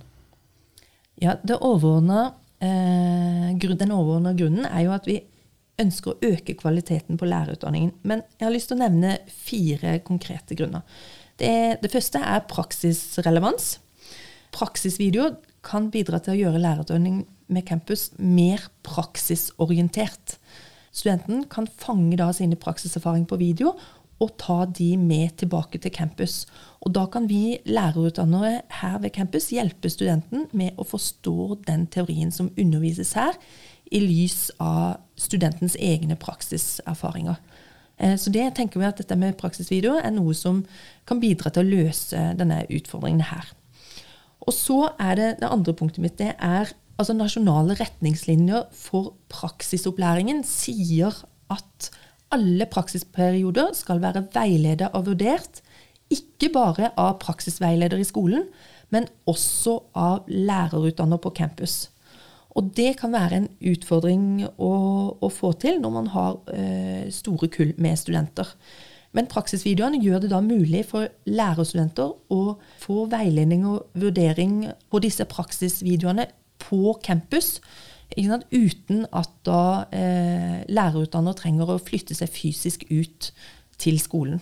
Ja, 1.22 1.38
overordnet, 1.60 2.34
eh, 2.60 3.58
Den 3.58 3.92
overordna 3.92 4.34
grunnen 4.34 4.66
er 4.66 4.84
jo 4.86 4.92
at 4.92 5.08
vi 5.08 5.22
ønsker 5.80 6.14
å 6.14 6.32
øke 6.34 6.56
kvaliteten 6.58 7.18
på 7.18 7.26
lærerutdanningen. 7.26 7.94
Men 8.04 8.24
jeg 8.40 8.46
har 8.48 8.54
lyst 8.54 8.70
til 8.72 8.78
å 8.78 8.84
nevne 8.84 9.18
fire 9.30 10.00
konkrete 10.00 10.56
grunner. 10.56 10.82
Det, 11.38 11.82
det 11.82 11.92
første 11.92 12.18
er 12.18 12.48
praksisrelevans. 12.50 13.78
Praksisvideoer 14.52 15.38
kan 15.62 15.92
bidra 15.94 16.20
til 16.20 16.34
å 16.34 16.40
gjøre 16.40 16.62
lærerutdanning 16.64 17.26
med 17.54 17.66
campus 17.68 18.12
mer 18.18 18.64
praksisorientert. 18.84 20.38
Studenten 20.92 21.46
kan 21.52 21.68
fange 21.68 22.18
da 22.18 22.32
sine 22.34 22.58
praksiserfaringer 22.58 23.30
på 23.30 23.40
video 23.42 23.76
og 24.24 24.34
ta 24.42 24.64
de 24.66 24.96
med 24.98 25.36
tilbake 25.42 25.80
til 25.82 25.94
campus. 25.94 26.46
Og 26.82 26.94
da 26.96 27.06
kan 27.12 27.28
vi 27.30 27.60
lærerutdannere 27.66 28.62
her 28.82 28.98
ved 29.04 29.14
campus 29.16 29.52
hjelpe 29.54 29.92
studenten 29.94 30.48
med 30.58 30.78
å 30.78 30.88
forstå 30.88 31.62
den 31.68 31.86
teorien 31.94 32.32
som 32.34 32.52
undervises 32.58 33.14
her, 33.18 33.38
i 33.88 34.02
lys 34.04 34.50
av 34.60 34.98
studentens 35.16 35.78
egne 35.80 36.18
praksiserfaringer. 36.20 37.38
Eh, 37.98 38.18
så 38.20 38.34
det 38.34 38.50
tenker 38.58 38.82
vi 38.82 38.88
at 38.88 39.00
dette 39.00 39.16
med 39.16 39.38
praksisvideo 39.40 39.96
er 40.02 40.12
noe 40.12 40.36
som 40.36 40.66
kan 41.08 41.22
bidra 41.24 41.54
til 41.54 41.64
å 41.64 41.72
løse 41.78 42.26
denne 42.36 42.66
utfordringen 42.68 43.24
her. 43.30 43.54
Og 44.48 44.54
så 44.56 44.82
er 45.00 45.16
det 45.20 45.30
det 45.42 45.52
andre 45.52 45.76
punktet 45.76 46.04
mitt. 46.04 46.20
Det 46.20 46.34
er 46.36 46.74
altså 46.98 47.16
nasjonale 47.16 47.78
retningslinjer 47.80 48.68
for 48.76 49.14
praksisopplæringen 49.32 50.44
sier 50.48 51.16
at 51.54 51.90
alle 52.34 52.68
praksisperioder 52.70 53.74
skal 53.78 54.02
være 54.04 54.26
veiledet 54.34 54.90
og 54.94 55.08
vurdert, 55.12 55.62
ikke 56.12 56.50
bare 56.54 56.92
av 57.00 57.18
praksisveileder 57.22 58.00
i 58.00 58.08
skolen, 58.08 58.48
men 58.94 59.08
også 59.28 59.78
av 60.00 60.28
lærerutdanner 60.32 61.20
på 61.20 61.34
campus. 61.36 61.90
Og 62.58 62.72
det 62.78 62.96
kan 63.02 63.14
være 63.14 63.42
en 63.42 63.48
utfordring 63.70 64.46
å, 64.48 64.72
å 65.20 65.30
få 65.30 65.52
til 65.62 65.82
når 65.84 65.94
man 65.94 66.08
har 66.14 66.38
eh, 66.54 67.10
store 67.14 67.50
kull 67.54 67.76
med 67.78 68.00
studenter. 68.00 68.50
Men 69.16 69.30
praksisvideoene 69.30 70.00
gjør 70.04 70.24
det 70.24 70.32
da 70.32 70.40
mulig 70.44 70.84
for 70.90 71.10
lærerstudenter 71.30 72.16
å 72.34 72.42
få 72.82 73.06
veiledning 73.12 73.66
og 73.70 74.00
vurdering 74.00 74.66
på 74.92 75.02
disse 75.04 75.26
praksisvideoene 75.30 76.28
på 76.62 76.98
campus 77.06 77.58
uten 78.16 79.06
at 79.12 79.30
da 79.46 79.86
eh, 79.92 80.64
lærerutdanner 80.70 81.36
trenger 81.38 81.70
å 81.70 81.82
flytte 81.82 82.16
seg 82.16 82.30
fysisk 82.32 82.86
ut 82.90 83.32
til 83.78 84.00
skolen. 84.00 84.40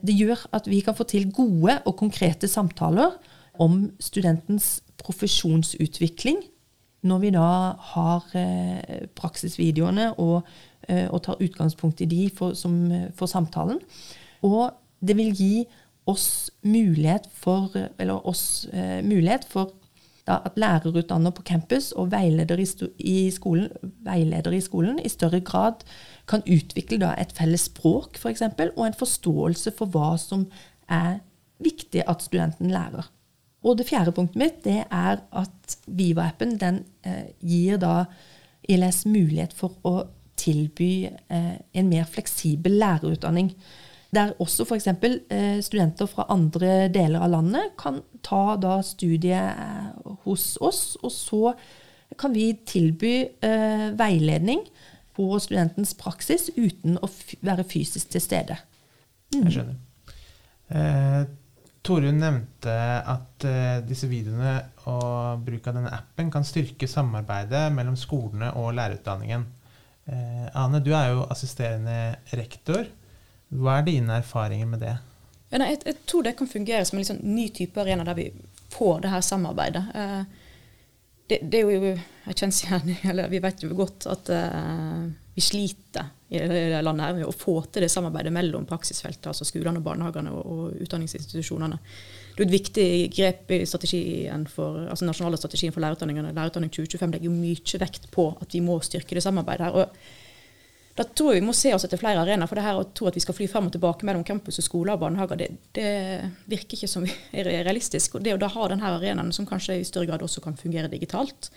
Det 0.00 0.14
gjør 0.14 0.46
at 0.54 0.68
vi 0.70 0.80
kan 0.80 0.96
få 0.96 1.04
til 1.04 1.30
gode 1.34 1.80
og 1.84 1.96
konkrete 1.98 2.48
samtaler 2.48 3.18
om 3.58 3.90
studentens 4.00 4.80
profesjonsutvikling 4.98 6.42
når 7.06 7.18
vi 7.22 7.30
da 7.34 7.48
har 7.92 8.24
eh, 8.38 9.06
praksisvideoene 9.18 10.12
og, 10.18 10.46
eh, 10.88 11.06
og, 11.06 11.22
tar 11.22 11.42
utgangspunkt 11.42 12.00
i 12.02 12.08
de 12.10 12.24
for, 12.34 12.56
som, 12.58 12.74
for 13.14 13.30
samtalen. 13.30 13.78
Og 14.42 14.72
det 15.00 15.14
vil 15.18 15.30
gi 15.34 15.52
oss 16.08 16.50
mulighet 16.64 17.28
for, 17.36 17.70
oss, 18.24 18.66
eh, 18.72 18.98
mulighet 19.04 19.46
for 19.48 19.74
da, 20.28 20.38
at 20.44 20.58
lærerutdanner 20.60 21.32
på 21.34 21.44
campus 21.48 21.90
og 21.96 22.12
veileder 22.12 22.60
i, 22.60 23.16
skolen, 23.34 23.70
veileder 24.04 24.54
i 24.54 24.62
skolen 24.64 25.00
i 25.00 25.10
større 25.12 25.40
grad 25.40 25.84
kan 26.28 26.44
utvikle 26.44 27.00
da, 27.02 27.14
et 27.16 27.32
felles 27.36 27.68
språk 27.70 28.20
for 28.20 28.30
eksempel, 28.32 28.72
og 28.76 28.86
en 28.86 28.98
forståelse 28.98 29.72
for 29.78 29.90
hva 29.94 30.12
som 30.20 30.46
er 30.88 31.18
viktig 31.64 32.04
at 32.06 32.22
studenten 32.22 32.70
lærer. 32.70 33.08
Og 33.66 33.78
det 33.78 33.88
fjerde 33.88 34.14
punktet 34.14 34.38
mitt 34.38 34.60
det 34.64 34.84
er 34.84 35.18
at 35.18 35.78
Viva-appen 35.90 36.54
eh, 36.62 37.32
gir 37.42 37.80
da 37.82 38.04
ILS 38.68 39.04
mulighet 39.08 39.56
for 39.56 39.74
å 39.88 40.06
tilby 40.38 41.08
eh, 41.08 41.56
en 41.74 41.90
mer 41.90 42.06
fleksibel 42.06 42.78
lærerutdanning. 42.78 43.50
Der 44.14 44.32
også 44.40 44.64
f.eks. 44.64 44.86
Eh, 44.88 45.58
studenter 45.64 46.08
fra 46.08 46.24
andre 46.32 46.88
deler 46.92 47.24
av 47.26 47.32
landet 47.34 47.74
kan 47.80 48.00
ta 48.24 48.56
da 48.60 48.78
studiet 48.86 49.58
eh, 49.58 50.14
hos 50.24 50.54
oss, 50.64 50.96
og 51.02 51.12
så 51.12 51.42
kan 52.18 52.32
vi 52.32 52.54
tilby 52.66 53.14
eh, 53.44 53.90
veiledning 53.98 54.64
på 55.18 55.26
studentens 55.42 55.92
praksis 55.98 56.48
uten 56.56 56.96
å 57.02 57.10
være 57.44 57.66
fysisk 57.68 58.14
til 58.14 58.24
stede. 58.24 58.56
Mm. 59.34 59.42
Jeg 59.42 59.54
skjønner. 59.58 59.76
Eh, 60.68 61.20
Torunn 61.84 62.20
nevnte 62.20 62.74
at 63.08 63.44
eh, 63.48 63.80
disse 63.86 64.08
videoene 64.10 64.54
og 64.90 65.44
bruk 65.46 65.68
av 65.68 65.78
denne 65.78 65.92
appen 65.94 66.32
kan 66.32 66.44
styrke 66.44 66.88
samarbeidet 66.90 67.68
mellom 67.76 67.96
skolene 67.96 68.50
og 68.60 68.74
lærerutdanningen. 68.76 69.46
Eh, 70.08 70.48
Ane, 70.56 70.80
du 70.84 70.92
er 70.96 71.12
jo 71.12 71.26
assisterende 71.32 72.18
rektor. 72.36 72.88
Hva 73.48 73.78
er 73.78 73.86
dine 73.86 74.18
erfaringer 74.20 74.68
med 74.68 74.82
det? 74.84 74.96
Ja, 75.48 75.60
nei, 75.62 75.70
jeg, 75.72 75.80
jeg, 75.86 76.02
tror 76.08 76.26
det 76.26 76.36
kan 76.36 76.50
fungere 76.50 76.84
som 76.84 76.98
en 76.98 77.04
liksom 77.04 77.22
ny 77.24 77.48
type 77.56 77.80
arena 77.80 78.04
der 78.04 78.18
vi 78.18 78.28
får 78.72 79.00
det 79.04 79.12
her 79.14 79.24
samarbeidet. 79.24 79.84
Eh, 79.94 80.20
det, 81.28 81.40
det, 81.42 81.60
er 81.60 81.72
jo 81.72 81.94
Jeg 82.28 82.36
kjenner 82.36 82.84
igjen, 82.84 83.00
eller 83.12 83.32
vi 83.32 83.40
vet 83.44 83.64
jo 83.64 83.72
godt 83.76 84.06
at 84.08 84.30
uh, 84.32 85.08
vi 85.36 85.44
sliter 85.44 86.14
i 86.28 86.40
det 86.40 86.80
landet 86.84 87.06
her 87.06 87.16
med 87.16 87.24
å 87.24 87.32
få 87.32 87.62
til 87.72 87.84
det 87.84 87.88
samarbeidet 87.92 88.32
mellom 88.36 88.66
praksisfeltet, 88.68 89.30
altså 89.30 89.46
skolene, 89.48 89.80
barnehagene 89.84 90.32
og, 90.36 90.44
og 90.44 90.82
utdanningsinstitusjonene. 90.84 91.78
Det 92.36 92.42
er 92.42 92.46
et 92.46 92.52
viktig 92.52 92.88
grep 93.16 93.52
i 93.56 93.62
strategien 93.68 94.44
for, 94.52 94.84
altså 94.92 95.08
nasjonale 95.08 95.40
strategien 95.40 95.72
for 95.72 95.84
lærerutdanningene. 95.84 96.34
Lærerutdanning 96.36 96.72
2025 96.74 97.14
legger 97.16 97.32
mye 97.32 97.80
vekt 97.80 98.10
på 98.12 98.28
at 98.36 98.56
vi 98.56 98.60
må 98.64 98.76
styrke 98.84 99.16
det 99.16 99.24
samarbeidet 99.24 99.70
her. 99.70 99.78
og 99.80 100.27
da 100.98 101.04
tror 101.06 101.30
jeg 101.30 101.42
vi 101.42 101.46
må 101.46 101.54
se 101.54 101.70
oss 101.74 101.84
etter 101.86 102.00
flere 102.00 102.24
arenaer. 102.24 102.50
For 102.50 102.58
det 102.58 102.64
her 102.66 102.80
å 102.80 102.86
tro 102.96 103.06
at 103.06 103.14
vi 103.14 103.22
skal 103.22 103.36
fly 103.36 103.46
frem 103.50 103.68
og 103.68 103.74
tilbake 103.74 104.06
mellom 104.08 104.24
campus 104.26 104.58
og 104.58 104.66
skoler 104.66 104.96
og 104.96 105.04
barnehager, 105.04 105.38
det, 105.38 105.48
det 105.78 105.90
virker 106.50 106.78
ikke 106.78 106.90
som 106.90 107.06
er 107.06 107.50
realistisk. 107.62 108.18
Og 108.18 108.26
det 108.26 108.34
å 108.34 108.40
da 108.42 108.50
ha 108.50 108.70
denne 108.72 108.94
arenaen, 108.96 109.30
som 109.34 109.46
kanskje 109.46 109.78
i 109.78 109.86
større 109.86 110.10
grad 110.10 110.24
også 110.26 110.42
kan 110.42 110.58
fungere 110.58 110.90
digitalt, 110.90 111.52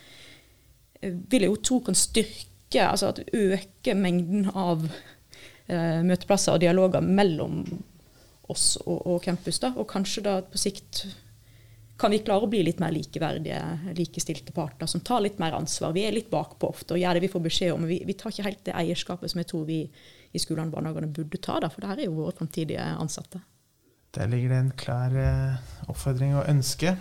eh, 1.02 1.16
vil 1.32 1.48
jeg 1.48 1.54
jo 1.54 1.62
tro 1.72 1.80
kan 1.88 1.98
styrke, 1.98 2.86
altså 2.86 3.10
at 3.12 3.24
øke 3.34 3.98
mengden 3.98 4.52
av 4.54 4.86
eh, 4.86 6.02
møteplasser 6.06 6.56
og 6.56 6.62
dialoger 6.62 7.02
mellom 7.02 7.64
oss 8.52 8.76
og, 8.86 9.00
og 9.08 9.20
campus. 9.26 9.60
da, 9.64 9.74
Og 9.76 9.90
kanskje 9.90 10.26
da 10.28 10.38
på 10.46 10.62
sikt 10.62 11.08
kan 12.02 12.12
vi 12.12 12.22
klare 12.26 12.48
å 12.48 12.50
bli 12.50 12.64
litt 12.66 12.80
mer 12.82 12.94
likeverdige, 12.96 13.60
likestilte 13.98 14.54
parter 14.56 14.90
som 14.90 15.04
tar 15.06 15.22
litt 15.22 15.38
mer 15.42 15.54
ansvar. 15.54 15.94
Vi 15.94 16.08
er 16.08 16.16
litt 16.16 16.32
bakpå 16.32 16.72
ofte 16.74 16.96
og 16.96 17.02
gjør 17.02 17.18
det 17.18 17.28
vi 17.28 17.30
får 17.32 17.44
beskjed 17.46 17.76
om. 17.76 17.86
Vi, 17.90 18.00
vi 18.08 18.16
tar 18.18 18.34
ikke 18.34 18.48
helt 18.48 18.64
det 18.66 18.76
eierskapet 18.80 19.32
som 19.32 19.42
jeg 19.42 19.50
tror 19.52 19.68
vi 19.70 19.84
i 20.32 20.42
skolene 20.42 20.72
og 20.72 20.78
barnehagene 20.78 21.12
burde 21.14 21.38
ta, 21.44 21.60
da, 21.62 21.70
for 21.70 21.84
det 21.84 21.92
her 21.92 22.02
er 22.02 22.08
jo 22.08 22.18
våre 22.18 22.34
framtidige 22.38 22.86
ansatte. 22.98 23.44
Der 24.16 24.32
ligger 24.32 24.52
det 24.52 24.60
en 24.60 24.74
klar 24.80 25.14
eh, 25.16 25.76
oppfordring 25.92 26.34
og 26.40 26.50
ønske. 26.52 26.96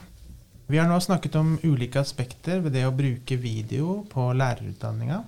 Vi 0.70 0.78
har 0.78 0.86
nå 0.90 0.98
snakket 1.02 1.38
om 1.40 1.56
ulike 1.64 2.02
aspekter 2.02 2.60
ved 2.62 2.76
det 2.76 2.84
å 2.86 2.94
bruke 2.94 3.38
video 3.40 4.02
på 4.10 4.28
lærerutdanninga. 4.36 5.22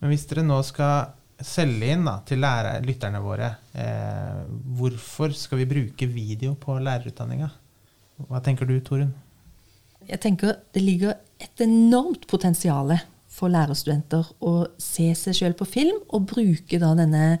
Men 0.00 0.12
hvis 0.12 0.26
dere 0.28 0.44
nå 0.44 0.58
skal 0.66 1.14
selge 1.38 1.94
inn 1.94 2.04
da, 2.08 2.18
til 2.26 2.42
lærer, 2.42 2.82
lytterne 2.84 3.22
våre, 3.22 3.54
eh, 3.78 4.42
hvorfor 4.76 5.32
skal 5.38 5.62
vi 5.62 5.70
bruke 5.70 6.10
video 6.10 6.58
på 6.60 6.76
lærerutdanninga? 6.82 7.48
Hva 8.26 8.42
tenker 8.42 8.66
du, 8.68 8.78
Torunn? 8.82 9.14
Jeg 10.08 10.20
tenker 10.24 10.58
det 10.74 10.82
ligger 10.82 11.18
et 11.38 11.62
enormt 11.62 12.26
potensial 12.30 12.96
for 13.30 13.52
lærerstudenter 13.52 14.26
å 14.42 14.52
se 14.82 15.12
seg 15.18 15.36
sjøl 15.36 15.56
på 15.58 15.68
film, 15.68 16.00
og 16.10 16.26
bruke 16.32 16.80
da 16.82 16.94
denne 16.98 17.38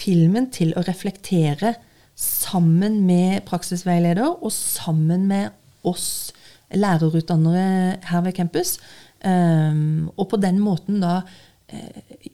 filmen 0.00 0.48
til 0.54 0.72
å 0.78 0.84
reflektere 0.86 1.74
sammen 2.20 3.00
med 3.08 3.44
praksisveileder 3.48 4.40
og 4.40 4.52
sammen 4.54 5.26
med 5.28 5.50
oss 5.88 6.32
lærerutdannere 6.76 8.00
her 8.08 8.24
ved 8.24 8.36
campus. 8.36 8.78
Um, 9.20 10.08
og 10.16 10.30
på 10.32 10.40
den 10.40 10.60
måten 10.62 11.02
da 11.02 11.20
uh, 11.20 12.28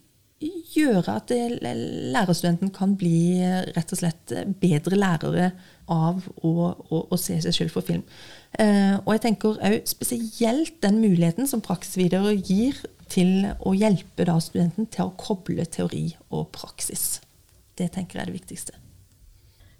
gjøre 0.76 1.16
at 1.18 1.32
lærerstudenten 1.32 2.70
kan 2.74 2.94
bli 2.98 3.40
rett 3.76 3.92
og 3.94 4.00
slett 4.00 4.34
bedre 4.60 4.98
lærere 4.98 5.50
av 5.92 6.24
å, 6.42 6.52
å, 6.90 7.00
å 7.12 7.18
se 7.20 7.38
seg 7.44 7.54
selv 7.54 7.74
for 7.74 7.86
film. 7.86 8.02
Eh, 8.58 8.96
og 9.02 9.12
jeg 9.14 9.24
tenker 9.26 9.60
òg 9.68 9.88
spesielt 9.88 10.78
den 10.84 11.00
muligheten 11.02 11.48
som 11.50 11.62
praksisvidere 11.64 12.34
gir 12.38 12.78
til 13.12 13.46
å 13.62 13.74
hjelpe 13.76 14.26
da 14.26 14.38
studenten 14.42 14.88
til 14.90 15.06
å 15.06 15.14
koble 15.20 15.66
teori 15.70 16.08
og 16.34 16.48
praksis. 16.56 17.20
Det 17.76 17.90
tenker 17.94 18.18
jeg 18.18 18.26
er 18.26 18.32
det 18.32 18.38
viktigste. 18.40 18.78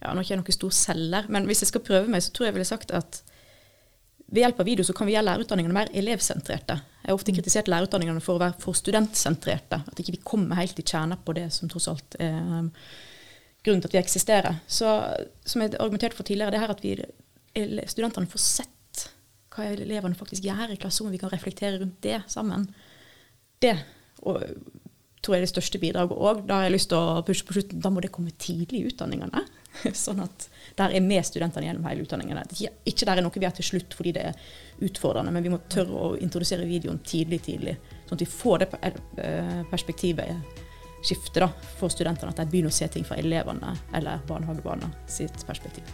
Ja, 0.02 0.12
Nå 0.12 0.20
er 0.20 0.26
ikke 0.26 0.34
jeg 0.34 0.42
noen 0.42 0.58
stor 0.58 0.74
selger, 0.76 1.30
men 1.32 1.48
hvis 1.48 1.64
jeg 1.64 1.72
skal 1.72 1.84
prøve 1.86 2.12
meg, 2.12 2.22
så 2.22 2.34
tror 2.34 2.46
jeg 2.46 2.52
jeg 2.52 2.58
ville 2.60 2.68
sagt 2.68 2.92
at 2.94 3.22
ved 4.26 4.42
hjelp 4.42 4.60
av 4.60 4.66
video 4.66 4.84
så 4.84 4.94
kan 4.96 5.06
vi 5.06 5.14
gjøre 5.14 5.28
lærerutdanningene 5.28 5.74
mer 5.76 5.90
elevsentrerte. 5.94 6.78
Jeg 7.02 7.08
har 7.08 7.18
ofte 7.18 7.32
mm. 7.32 7.36
kritisert 7.38 7.68
lærerutdanningene 7.70 8.22
for 8.24 8.38
å 8.38 8.42
være 8.42 8.58
for 8.62 8.74
studentsentrerte. 8.74 9.78
At 9.86 10.00
ikke 10.02 10.16
vi 10.16 10.24
kommer 10.26 10.58
helt 10.58 10.78
i 10.82 10.84
kjernen 10.86 11.20
på 11.22 11.34
det 11.36 11.46
som 11.54 11.70
tross 11.70 11.86
alt 11.92 12.16
er 12.18 12.34
um, 12.34 12.72
grunnen 13.66 13.84
til 13.84 13.90
at 13.92 13.94
vi 13.94 14.00
eksisterer. 14.02 14.58
Så 14.66 14.90
som 15.46 15.62
jeg 15.62 15.76
argumenterte 15.78 16.18
for 16.18 16.26
tidligere, 16.26 16.56
det 16.56 16.62
her 16.64 16.74
at 16.74 16.82
vi, 16.82 16.96
studentene 17.86 18.30
får 18.30 18.42
sett 18.42 19.06
hva 19.54 19.70
elevene 19.72 20.18
faktisk 20.18 20.44
gjør 20.44 20.74
i 20.74 20.80
klasserommet, 20.80 21.16
vi 21.16 21.22
kan 21.22 21.32
reflektere 21.32 21.78
rundt 21.80 22.02
det 22.04 22.18
sammen. 22.30 22.66
Det 23.62 23.76
og, 24.26 24.42
tror 25.22 25.36
jeg 25.36 25.42
er 25.42 25.46
det 25.46 25.54
største 25.54 25.80
bidraget 25.82 26.18
òg. 26.18 26.42
Da 26.48 26.60
har 26.60 26.66
jeg 26.66 26.76
lyst 26.76 26.90
til 26.90 26.98
å 26.98 27.22
pushe 27.26 27.46
på 27.46 27.56
slutten, 27.56 27.80
da 27.82 27.90
må 27.94 28.02
det 28.02 28.12
komme 28.14 28.34
tidlig 28.42 28.82
i 28.82 28.90
utdanningene. 28.90 29.42
sånn 30.04 30.22
at 30.24 30.46
der 30.76 30.94
er 30.96 31.04
med 31.04 31.24
studentene 31.26 31.68
gjennom 31.68 31.88
hele 31.88 32.04
utdanningen. 32.04 32.40
Ikke 32.84 33.08
der 33.08 33.20
er 33.20 33.24
noe 33.24 33.34
vi 33.34 33.48
er 33.48 33.56
til 33.56 33.68
slutt 33.70 33.96
fordi 33.96 34.14
det 34.16 34.28
er 34.30 34.40
utfordrende, 34.86 35.32
men 35.32 35.44
vi 35.46 35.52
må 35.52 35.60
tørre 35.72 35.96
å 35.96 36.14
introdusere 36.20 36.68
videoen 36.68 37.00
tidlig, 37.06 37.42
tidlig. 37.48 37.76
Sånn 38.06 38.18
at 38.18 38.24
vi 38.24 38.30
får 38.30 38.64
det 38.64 38.70
eh, 38.84 39.60
perspektivet 39.70 40.62
skiftet 41.06 41.42
da, 41.44 41.50
for 41.78 41.92
studentene. 41.92 42.32
At 42.32 42.42
de 42.42 42.50
begynner 42.50 42.72
å 42.72 42.76
se 42.76 42.88
ting 42.92 43.06
fra 43.06 43.18
elevene 43.20 43.76
eller 43.96 44.24
barnehagebarna 44.28 44.90
sitt 45.10 45.46
perspektiv. 45.48 45.86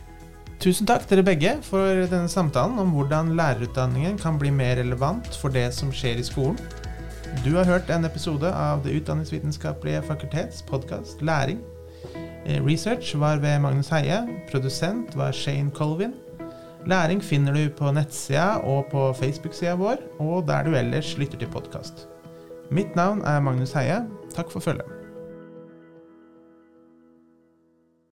Tusen 0.62 0.86
takk 0.86 1.08
dere 1.10 1.24
begge 1.26 1.56
for 1.66 2.04
denne 2.06 2.30
samtalen 2.30 2.78
om 2.78 2.92
hvordan 2.94 3.32
lærerutdanningen 3.38 4.14
kan 4.22 4.38
bli 4.38 4.52
mer 4.54 4.76
relevant 4.78 5.34
for 5.40 5.50
det 5.50 5.66
som 5.74 5.90
skjer 5.90 6.22
i 6.22 6.26
skolen. 6.26 6.58
Du 7.42 7.54
har 7.56 7.66
hørt 7.66 7.90
en 7.90 8.04
episode 8.04 8.46
av 8.46 8.84
Det 8.84 8.94
utdanningsvitenskapelige 9.00 10.04
fakultets 10.06 10.62
podkast 10.68 11.22
Læring. 11.24 11.58
Eh, 12.46 12.60
research 12.66 13.14
var 13.20 13.36
ved 13.42 13.58
Magnus 13.58 13.88
Heie. 13.88 14.22
Produsent 14.50 15.16
var 15.16 15.32
Shane 15.32 15.70
Colvin. 15.70 16.14
Læring 16.86 17.22
finner 17.22 17.54
du 17.54 17.68
på 17.78 17.92
nettsida 17.94 18.56
og 18.66 18.88
på 18.90 19.12
Facebook-sida 19.12 19.74
vår, 19.74 20.02
og 20.18 20.48
der 20.48 20.64
du 20.64 20.74
ellers 20.74 21.18
lytter 21.18 21.38
til 21.38 21.48
podkast. 21.48 22.08
Mitt 22.70 22.96
navn 22.96 23.22
er 23.22 23.40
Magnus 23.40 23.72
Heie. 23.72 24.02
Takk 24.34 24.50
for 24.50 24.60
følget. 24.60 25.01